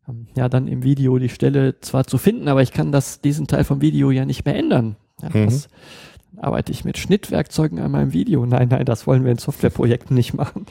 ähm, 0.10 0.28
ja 0.36 0.50
dann 0.50 0.68
im 0.68 0.84
Video 0.84 1.18
die 1.20 1.30
Stelle 1.30 1.80
zwar 1.80 2.06
zu 2.06 2.18
finden, 2.18 2.48
aber 2.48 2.62
ich 2.62 2.72
kann 2.72 2.92
das, 2.92 3.22
diesen 3.22 3.48
Teil 3.48 3.64
vom 3.64 3.82
Video 3.82 4.12
ja 4.12 4.26
nicht 4.26 4.46
mehr 4.46 4.56
ändern. 4.56 4.96
Ja, 5.22 5.30
mhm. 5.30 5.46
das, 5.46 5.70
arbeite 6.38 6.72
ich 6.72 6.86
mit 6.86 6.98
Schnittwerkzeugen 6.98 7.80
an 7.80 7.92
meinem 7.92 8.14
Video? 8.14 8.46
Nein, 8.46 8.68
nein, 8.70 8.86
das 8.86 9.08
wollen 9.08 9.24
wir 9.24 9.32
in 9.32 9.38
Softwareprojekten 9.38 10.16
nicht 10.16 10.34
machen. 10.34 10.66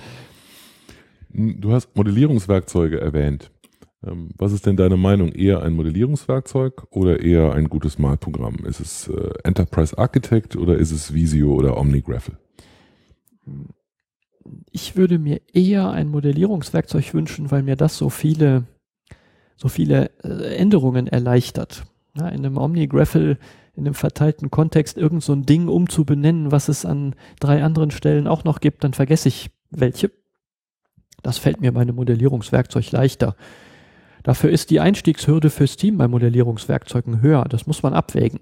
Du 1.31 1.72
hast 1.72 1.96
Modellierungswerkzeuge 1.96 3.00
erwähnt. 3.00 3.50
Ähm, 4.07 4.31
was 4.37 4.53
ist 4.53 4.67
denn 4.67 4.77
deine 4.77 4.97
Meinung? 4.97 5.33
Eher 5.33 5.62
ein 5.62 5.75
Modellierungswerkzeug 5.75 6.87
oder 6.90 7.21
eher 7.21 7.53
ein 7.53 7.69
gutes 7.69 7.99
Malprogramm? 7.99 8.57
Ist 8.67 8.81
es 8.81 9.09
äh, 9.09 9.31
Enterprise 9.45 9.97
Architect 9.97 10.57
oder 10.57 10.77
ist 10.77 10.90
es 10.90 11.14
Visio 11.14 11.53
oder 11.53 11.77
OmniGraffle? 11.77 12.37
Ich 14.71 14.97
würde 14.97 15.19
mir 15.19 15.40
eher 15.53 15.90
ein 15.90 16.09
Modellierungswerkzeug 16.09 17.14
wünschen, 17.14 17.51
weil 17.51 17.62
mir 17.62 17.77
das 17.77 17.97
so 17.97 18.11
viele, 18.11 18.64
so 19.57 19.69
viele 19.69 20.11
äh, 20.23 20.57
Änderungen 20.57 21.07
erleichtert. 21.07 21.85
Ja, 22.17 22.29
in 22.29 22.45
einem 22.45 22.59
OmniGraffle, 22.59 23.38
in 23.75 23.87
einem 23.87 23.95
verteilten 23.95 24.51
Kontext 24.51 24.97
irgend 24.97 25.23
so 25.23 25.33
ein 25.33 25.47
Ding 25.47 25.69
umzubenennen, 25.69 26.53
was 26.53 26.69
es 26.69 26.85
an 26.85 27.14
drei 27.40 27.64
anderen 27.64 27.90
Stellen 27.90 28.29
auch 28.29 28.45
noch 28.45 28.61
gibt, 28.61 28.85
dann 28.85 28.93
vergesse 28.93 29.29
ich 29.29 29.51
welche 29.71 30.12
Das 31.23 31.38
fällt 31.38 31.61
mir 31.61 31.73
bei 31.73 31.81
einem 31.81 31.97
Modellierungswerkzeug 31.97 32.93
leichter. 32.93 33.35
Dafür 34.25 34.51
ist 34.51 34.71
die 34.71 34.81
Einstiegshürde 34.81 35.51
fürs 35.51 35.77
Team 35.77 35.99
bei 35.99 36.09
Modellierungswerkzeugen 36.09 37.21
höher. 37.21 37.45
Das 37.45 37.67
muss 37.67 37.83
man 37.83 37.93
abwägen. 37.93 38.41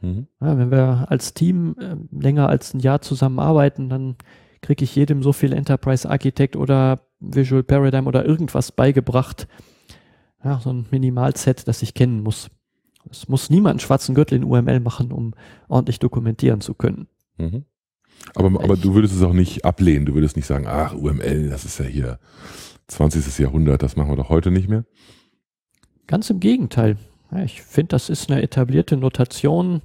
Mhm. 0.00 0.28
Ja, 0.40 0.56
wenn 0.58 0.70
wir 0.70 1.06
als 1.08 1.34
Team 1.34 1.74
äh, 1.80 1.96
länger 2.14 2.48
als 2.48 2.74
ein 2.74 2.80
Jahr 2.80 3.00
zusammenarbeiten, 3.00 3.88
dann 3.88 4.16
kriege 4.60 4.84
ich 4.84 4.94
jedem 4.94 5.22
so 5.22 5.32
viel 5.32 5.52
Enterprise 5.54 6.08
Architect 6.08 6.56
oder 6.56 7.00
Visual 7.20 7.62
Paradigm 7.62 8.06
oder 8.06 8.24
irgendwas 8.24 8.70
beigebracht. 8.70 9.48
Ja, 10.44 10.60
so 10.60 10.70
ein 10.70 10.86
Minimalset, 10.90 11.66
das 11.66 11.82
ich 11.82 11.94
kennen 11.94 12.22
muss. 12.22 12.50
Es 13.10 13.28
muss 13.28 13.48
niemand 13.48 13.72
einen 13.72 13.80
schwarzen 13.80 14.14
Gürtel 14.14 14.36
in 14.36 14.44
UML 14.44 14.80
machen, 14.80 15.10
um 15.10 15.32
ordentlich 15.68 15.98
dokumentieren 15.98 16.60
zu 16.60 16.74
können. 16.74 17.08
Mhm. 17.38 17.64
Aber, 18.34 18.62
aber 18.62 18.76
du 18.76 18.94
würdest 18.94 19.14
es 19.14 19.22
auch 19.22 19.32
nicht 19.32 19.64
ablehnen. 19.64 20.06
Du 20.06 20.14
würdest 20.14 20.36
nicht 20.36 20.46
sagen, 20.46 20.66
ach, 20.66 20.94
UML, 20.94 21.48
das 21.48 21.64
ist 21.64 21.78
ja 21.78 21.86
hier 21.86 22.18
20. 22.88 23.38
Jahrhundert, 23.38 23.82
das 23.82 23.96
machen 23.96 24.10
wir 24.10 24.16
doch 24.16 24.28
heute 24.28 24.50
nicht 24.50 24.68
mehr. 24.68 24.84
Ganz 26.06 26.30
im 26.30 26.40
Gegenteil. 26.40 26.96
Ja, 27.30 27.42
ich 27.42 27.62
finde, 27.62 27.88
das 27.88 28.08
ist 28.08 28.30
eine 28.30 28.42
etablierte 28.42 28.96
Notation. 28.96 29.82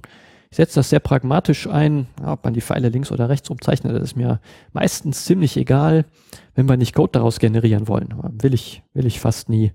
Ich 0.50 0.56
setze 0.56 0.76
das 0.76 0.90
sehr 0.90 1.00
pragmatisch 1.00 1.66
ein, 1.66 2.06
ja, 2.20 2.32
ob 2.32 2.44
man 2.44 2.54
die 2.54 2.60
Pfeile 2.60 2.88
links 2.88 3.12
oder 3.12 3.28
rechts 3.28 3.50
umzeichnet, 3.50 3.94
das 3.94 4.02
ist 4.02 4.16
mir 4.16 4.40
meistens 4.72 5.24
ziemlich 5.24 5.56
egal, 5.56 6.06
wenn 6.54 6.68
wir 6.68 6.76
nicht 6.76 6.94
Code 6.94 7.12
daraus 7.12 7.40
generieren 7.40 7.88
wollen. 7.88 8.14
Will 8.40 8.54
ich, 8.54 8.82
will 8.94 9.04
ich 9.04 9.20
fast 9.20 9.48
nie. 9.48 9.72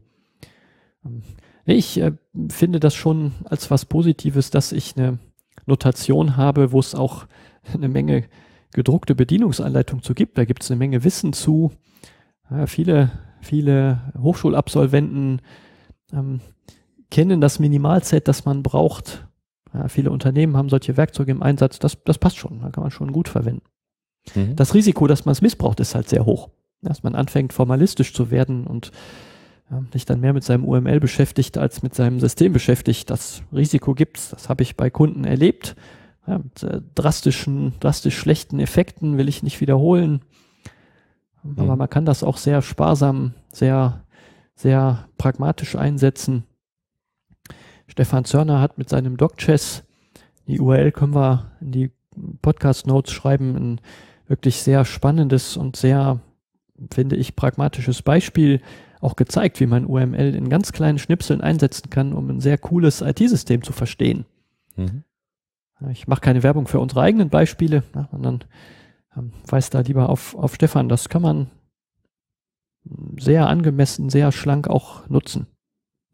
Ähm, 1.06 1.22
ich 1.65 2.00
äh, 2.00 2.13
finde 2.50 2.80
das 2.80 2.95
schon 2.95 3.34
als 3.45 3.69
was 3.69 3.86
Positives, 3.86 4.50
dass 4.50 4.72
ich 4.72 4.98
eine 4.98 5.19
Notation 5.65 6.38
habe, 6.38 6.72
wo 6.72 6.80
es 6.80 6.95
auch 6.95 7.28
eine 7.74 7.89
Menge 7.89 8.24
gedruckte 8.73 9.15
Bedienungsanleitung 9.15 10.03
zu 10.03 10.13
gibt. 10.13 10.38
Da 10.38 10.45
gibt 10.45 10.63
es 10.63 10.71
eine 10.71 10.77
Menge 10.77 11.03
Wissen 11.03 11.34
zu. 11.34 11.71
Ja, 12.49 12.67
viele, 12.67 13.12
viele 13.41 14.13
Hochschulabsolventen 14.17 15.41
ähm, 16.13 16.41
kennen 17.10 17.41
das 17.41 17.60
Minimalset, 17.60 18.27
das 18.27 18.45
man 18.45 18.63
braucht. 18.63 19.27
Ja, 19.73 19.88
viele 19.88 20.12
Unternehmen 20.12 20.58
haben 20.58 20.69
solche 20.69 20.97
Werkzeuge 20.97 21.32
im 21.32 21.43
Einsatz. 21.43 21.79
Das, 21.79 21.97
das 22.03 22.17
passt 22.17 22.38
schon. 22.38 22.62
Da 22.62 22.69
kann 22.69 22.84
man 22.84 22.91
schon 22.91 23.12
gut 23.12 23.29
verwenden. 23.29 23.63
Mhm. 24.36 24.55
Das 24.55 24.73
Risiko, 24.73 25.08
dass 25.08 25.25
man 25.25 25.34
es 25.34 25.41
missbraucht, 25.41 25.79
ist 25.79 25.95
halt 25.95 26.10
sehr 26.10 26.25
hoch. 26.25 26.49
Dass 26.82 27.03
man 27.03 27.15
anfängt, 27.15 27.53
formalistisch 27.53 28.13
zu 28.13 28.32
werden 28.32 28.65
und 28.65 28.91
ja, 29.69 29.84
sich 29.93 30.05
dann 30.05 30.19
mehr 30.19 30.34
mit 30.34 30.43
seinem 30.43 30.65
UML 30.65 30.99
beschäftigt 30.99 31.58
als 31.58 31.84
mit 31.84 31.93
seinem 31.93 32.19
System 32.19 32.53
beschäftigt. 32.53 33.10
Das 33.10 33.43
Risiko 33.53 33.93
gibt's. 33.93 34.29
Das 34.29 34.49
habe 34.49 34.63
ich 34.63 34.75
bei 34.75 34.89
Kunden 34.89 35.25
erlebt. 35.25 35.75
Ja, 36.30 36.38
mit 36.38 36.62
äh, 36.62 36.82
drastischen, 36.94 37.74
drastisch 37.80 38.15
schlechten 38.15 38.60
Effekten 38.60 39.18
will 39.18 39.28
ich 39.28 39.42
nicht 39.42 39.62
wiederholen. 39.62 40.22
Mhm. 41.42 41.58
Aber 41.58 41.76
man 41.76 41.89
kann 41.89 42.06
das 42.06 42.24
auch 42.24 42.38
sehr 42.38 42.62
sparsam, 42.62 43.34
sehr, 43.52 44.06
sehr 44.54 45.08
pragmatisch 45.18 45.76
einsetzen. 45.76 46.44
Stefan 47.88 48.26
Zörner 48.26 48.62
hat 48.62 48.78
mit 48.78 48.89
seinem 48.89 49.18
DocChess, 49.18 49.84
die 50.48 50.60
URL 50.60 50.92
können 50.92 51.15
wir 51.15 51.52
in 51.62 51.72
die 51.72 51.92
Podcast 52.44 52.86
Notes 52.86 53.12
schreiben, 53.12 53.56
ein 53.56 53.82
wirklich 54.28 54.62
sehr 54.62 54.86
spannendes 54.86 55.58
und 55.58 55.78
sehr, 55.78 56.20
finde 56.94 57.15
ich, 57.15 57.36
pragmatisches 57.36 58.04
Beispiel 58.04 58.62
auch 59.02 59.15
gezeigt, 59.15 59.60
wie 59.60 59.65
man 59.65 59.88
UML 59.88 60.36
in 60.36 60.50
ganz 60.50 60.74
kleinen 60.74 61.00
Schnipseln 61.00 61.42
einsetzen 61.42 61.89
kann, 61.89 62.13
um 62.13 62.30
ein 62.30 62.39
sehr 62.39 62.60
cooles 62.60 63.02
IT-System 63.02 63.63
zu 63.63 63.74
verstehen. 63.74 64.26
Mhm. 64.76 65.04
Ich 65.92 66.08
mache 66.08 66.22
keine 66.22 66.44
Werbung 66.44 66.68
für 66.68 66.80
unsere 66.80 67.02
eigenen 67.02 67.30
Beispiele, 67.30 67.84
sondern 68.12 68.44
ähm, 69.15 69.32
weist 69.48 69.74
da 69.74 69.80
lieber 69.80 70.10
auf, 70.10 70.36
auf 70.36 70.56
Stefan. 70.56 70.89
Das 70.89 71.10
kann 71.10 71.22
man 71.22 71.50
sehr 73.18 73.48
angemessen, 73.48 74.10
sehr 74.10 74.32
schlank 74.32 74.68
auch 74.68 75.08
nutzen. 75.08 75.48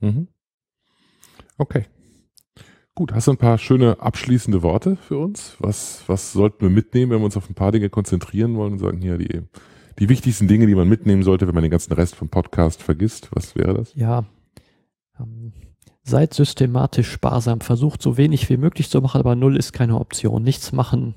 Mhm. 0.01 0.27
Okay. 1.57 1.85
Gut, 2.93 3.13
hast 3.13 3.27
du 3.27 3.31
ein 3.31 3.37
paar 3.37 3.57
schöne 3.57 3.99
abschließende 3.99 4.63
Worte 4.63 4.95
für 4.95 5.17
uns? 5.17 5.57
Was, 5.59 6.03
was 6.07 6.31
sollten 6.31 6.61
wir 6.61 6.69
mitnehmen, 6.69 7.11
wenn 7.11 7.19
wir 7.19 7.25
uns 7.25 7.35
auf 7.35 7.49
ein 7.49 7.55
paar 7.55 7.71
Dinge 7.71 7.89
konzentrieren 7.89 8.55
wollen 8.55 8.73
und 8.73 8.79
sagen, 8.79 9.01
hier 9.01 9.17
die, 9.17 9.41
die 9.99 10.09
wichtigsten 10.09 10.47
Dinge, 10.47 10.65
die 10.65 10.75
man 10.75 10.87
mitnehmen 10.87 11.23
sollte, 11.23 11.47
wenn 11.47 11.55
man 11.55 11.63
den 11.63 11.71
ganzen 11.71 11.91
Rest 11.93 12.15
vom 12.15 12.29
Podcast 12.29 12.81
vergisst? 12.81 13.29
Was 13.33 13.55
wäre 13.55 13.73
das? 13.73 13.93
Ja, 13.95 14.23
ähm, 15.19 15.51
seid 16.05 16.33
systematisch 16.33 17.11
sparsam, 17.11 17.61
versucht 17.61 18.01
so 18.01 18.15
wenig 18.15 18.47
wie 18.49 18.57
möglich 18.57 18.89
zu 18.89 19.01
machen, 19.01 19.19
aber 19.19 19.35
null 19.35 19.57
ist 19.57 19.73
keine 19.73 19.99
Option. 19.99 20.43
Nichts 20.43 20.71
machen 20.71 21.15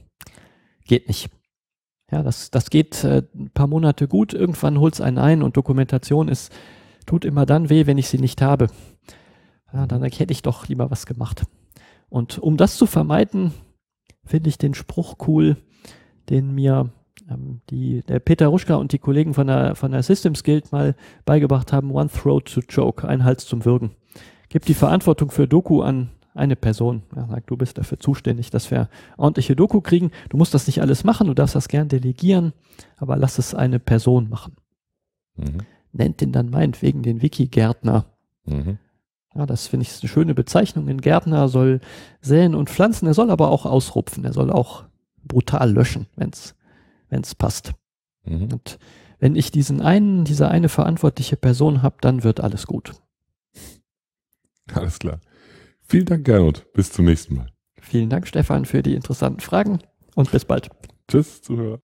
geht 0.87 1.09
nicht. 1.09 1.31
Ja, 2.11 2.23
das, 2.23 2.51
das 2.51 2.71
geht 2.71 3.05
äh, 3.05 3.23
ein 3.35 3.51
paar 3.51 3.67
Monate 3.67 4.09
gut, 4.09 4.33
irgendwann 4.33 4.81
holt 4.81 4.95
es 4.95 5.03
einen 5.03 5.19
ein 5.19 5.43
und 5.43 5.59
Dokumentation 5.59 6.29
ist, 6.29 6.51
tut 7.05 7.27
immer 7.27 7.45
dann 7.45 7.69
weh, 7.69 7.87
wenn 7.87 7.99
ich 7.99 8.09
sie 8.09 8.19
nicht 8.19 8.41
habe. 8.41 8.69
Ja, 9.75 9.87
dann 9.87 10.03
hätte 10.03 10.33
ich 10.33 10.41
doch 10.41 10.67
lieber 10.69 10.91
was 10.91 11.05
gemacht. 11.05 11.45
Und 12.09 12.39
um 12.39 12.57
das 12.57 12.79
zu 12.79 12.87
vermeiden, 12.87 13.53
finde 14.25 14.49
ich 14.49 14.57
den 14.57 14.73
Spruch 14.73 15.17
cool, 15.27 15.59
den 16.31 16.55
mir 16.55 16.91
ähm, 17.31 17.61
die, 17.69 18.03
der 18.09 18.21
Peter 18.21 18.47
Ruschka 18.47 18.77
und 18.77 18.93
die 18.93 18.99
Kollegen 18.99 19.35
von 19.35 19.47
der, 19.47 19.75
von 19.75 19.93
der 19.93 20.03
Systems 20.03 20.43
Guild 20.43 20.73
mal 20.73 20.95
beigebracht 21.27 21.75
haben, 21.75 21.91
One 21.91 22.09
Throat 22.09 22.47
to 22.47 22.63
Choke, 22.63 23.07
ein 23.07 23.25
Hals 23.25 23.45
zum 23.45 23.67
Würgen. 23.67 23.91
Gib 24.49 24.65
die 24.65 24.75
Verantwortung 24.75 25.31
für 25.31 25.47
Doku 25.47 25.83
an 25.83 26.11
eine 26.35 26.57
Person. 26.57 27.03
Er 27.15 27.27
sagt, 27.27 27.51
du 27.51 27.57
bist 27.57 27.79
dafür 27.79 27.99
zuständig, 28.01 28.51
dass 28.51 28.71
wir 28.71 28.89
ordentliche 29.17 29.57
Doku 29.57 29.81
kriegen. 29.81 30.11
Du 30.29 30.37
musst 30.37 30.55
das 30.55 30.67
nicht 30.67 30.81
alles 30.81 31.05
machen, 31.05 31.27
du 31.27 31.35
darfst 31.35 31.55
das 31.55 31.69
gern 31.69 31.89
delegieren, 31.89 32.53
aber 32.97 33.17
lass 33.17 33.39
es 33.39 33.55
eine 33.55 33.79
Person 33.79 34.29
machen. 34.29 34.57
Mhm. 35.37 35.59
Nennt 35.93 36.21
den 36.21 36.33
dann 36.33 36.51
meinetwegen 36.51 37.03
den 37.03 37.23
Wiki-Gärtner. 37.23 38.07
Mhm. 38.45 38.79
Ja, 39.35 39.47
das 39.47 39.67
finde 39.67 39.85
ich 39.85 40.01
eine 40.01 40.09
schöne 40.09 40.35
Bezeichnung. 40.35 40.89
Ein 40.89 41.01
Gärtner 41.01 41.49
soll 41.49 41.81
säen 42.21 42.55
und 42.55 42.71
pflanzen, 42.71 43.07
er 43.07 43.15
soll 43.15 43.31
aber 43.31 43.51
auch 43.51 43.67
ausrupfen, 43.67 44.25
er 44.25 44.33
soll 44.33 44.51
auch 44.51 44.85
brutal 45.23 45.71
löschen, 45.73 46.07
wenn 46.17 46.31
es 46.31 47.35
passt. 47.35 47.75
Mhm. 48.25 48.49
Und 48.53 48.79
wenn 49.19 49.35
ich 49.35 49.51
diesen 49.51 49.81
einen, 49.83 50.25
diese 50.25 50.49
eine 50.49 50.69
verantwortliche 50.69 51.37
Person 51.37 51.83
habe, 51.83 51.97
dann 52.01 52.23
wird 52.23 52.41
alles 52.41 52.67
gut. 52.67 52.93
Alles 54.75 54.99
klar. 54.99 55.21
Vielen 55.83 56.07
Dank, 56.07 56.25
Gernot. 56.25 56.67
Bis 56.73 56.93
zum 56.93 57.07
nächsten 57.07 57.37
Mal. 57.37 57.47
Vielen 57.81 58.11
Dank, 58.11 58.29
Stefan, 58.29 58.65
für 58.65 58.83
die 58.83 58.95
interessanten 58.95 59.41
Fragen 59.41 59.79
und 60.15 60.31
bis 60.31 60.45
bald. 60.45 60.71
Tschüss, 61.09 61.43
Zuhörer. 61.43 61.81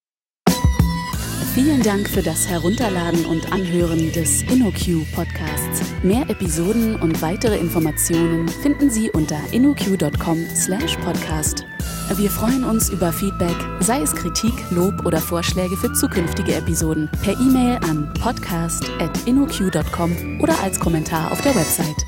Vielen 1.55 1.83
Dank 1.85 2.09
für 2.09 2.20
das 2.20 2.49
Herunterladen 2.49 3.25
und 3.27 3.53
Anhören 3.53 4.11
des 4.11 4.42
InnoQ 4.42 5.07
Podcasts. 5.14 5.85
Mehr 6.03 6.29
Episoden 6.29 6.97
und 6.97 7.23
weitere 7.23 7.57
Informationen 7.59 8.49
finden 8.49 8.90
Sie 8.90 9.09
unter 9.12 9.38
innoq.com/podcast. 9.53 11.64
Wir 12.16 12.29
freuen 12.29 12.64
uns 12.64 12.90
über 12.90 13.12
Feedback, 13.12 13.55
sei 13.79 14.03
es 14.03 14.16
Kritik, 14.16 14.53
Lob 14.70 15.07
oder 15.07 15.18
Vorschläge 15.18 15.77
für 15.77 15.92
zukünftige 15.92 16.57
Episoden, 16.57 17.09
per 17.23 17.35
E-Mail 17.35 17.77
an 17.88 18.12
podcast@innoq.com 18.14 20.40
oder 20.40 20.61
als 20.61 20.81
Kommentar 20.81 21.31
auf 21.31 21.40
der 21.40 21.55
Website. 21.55 22.05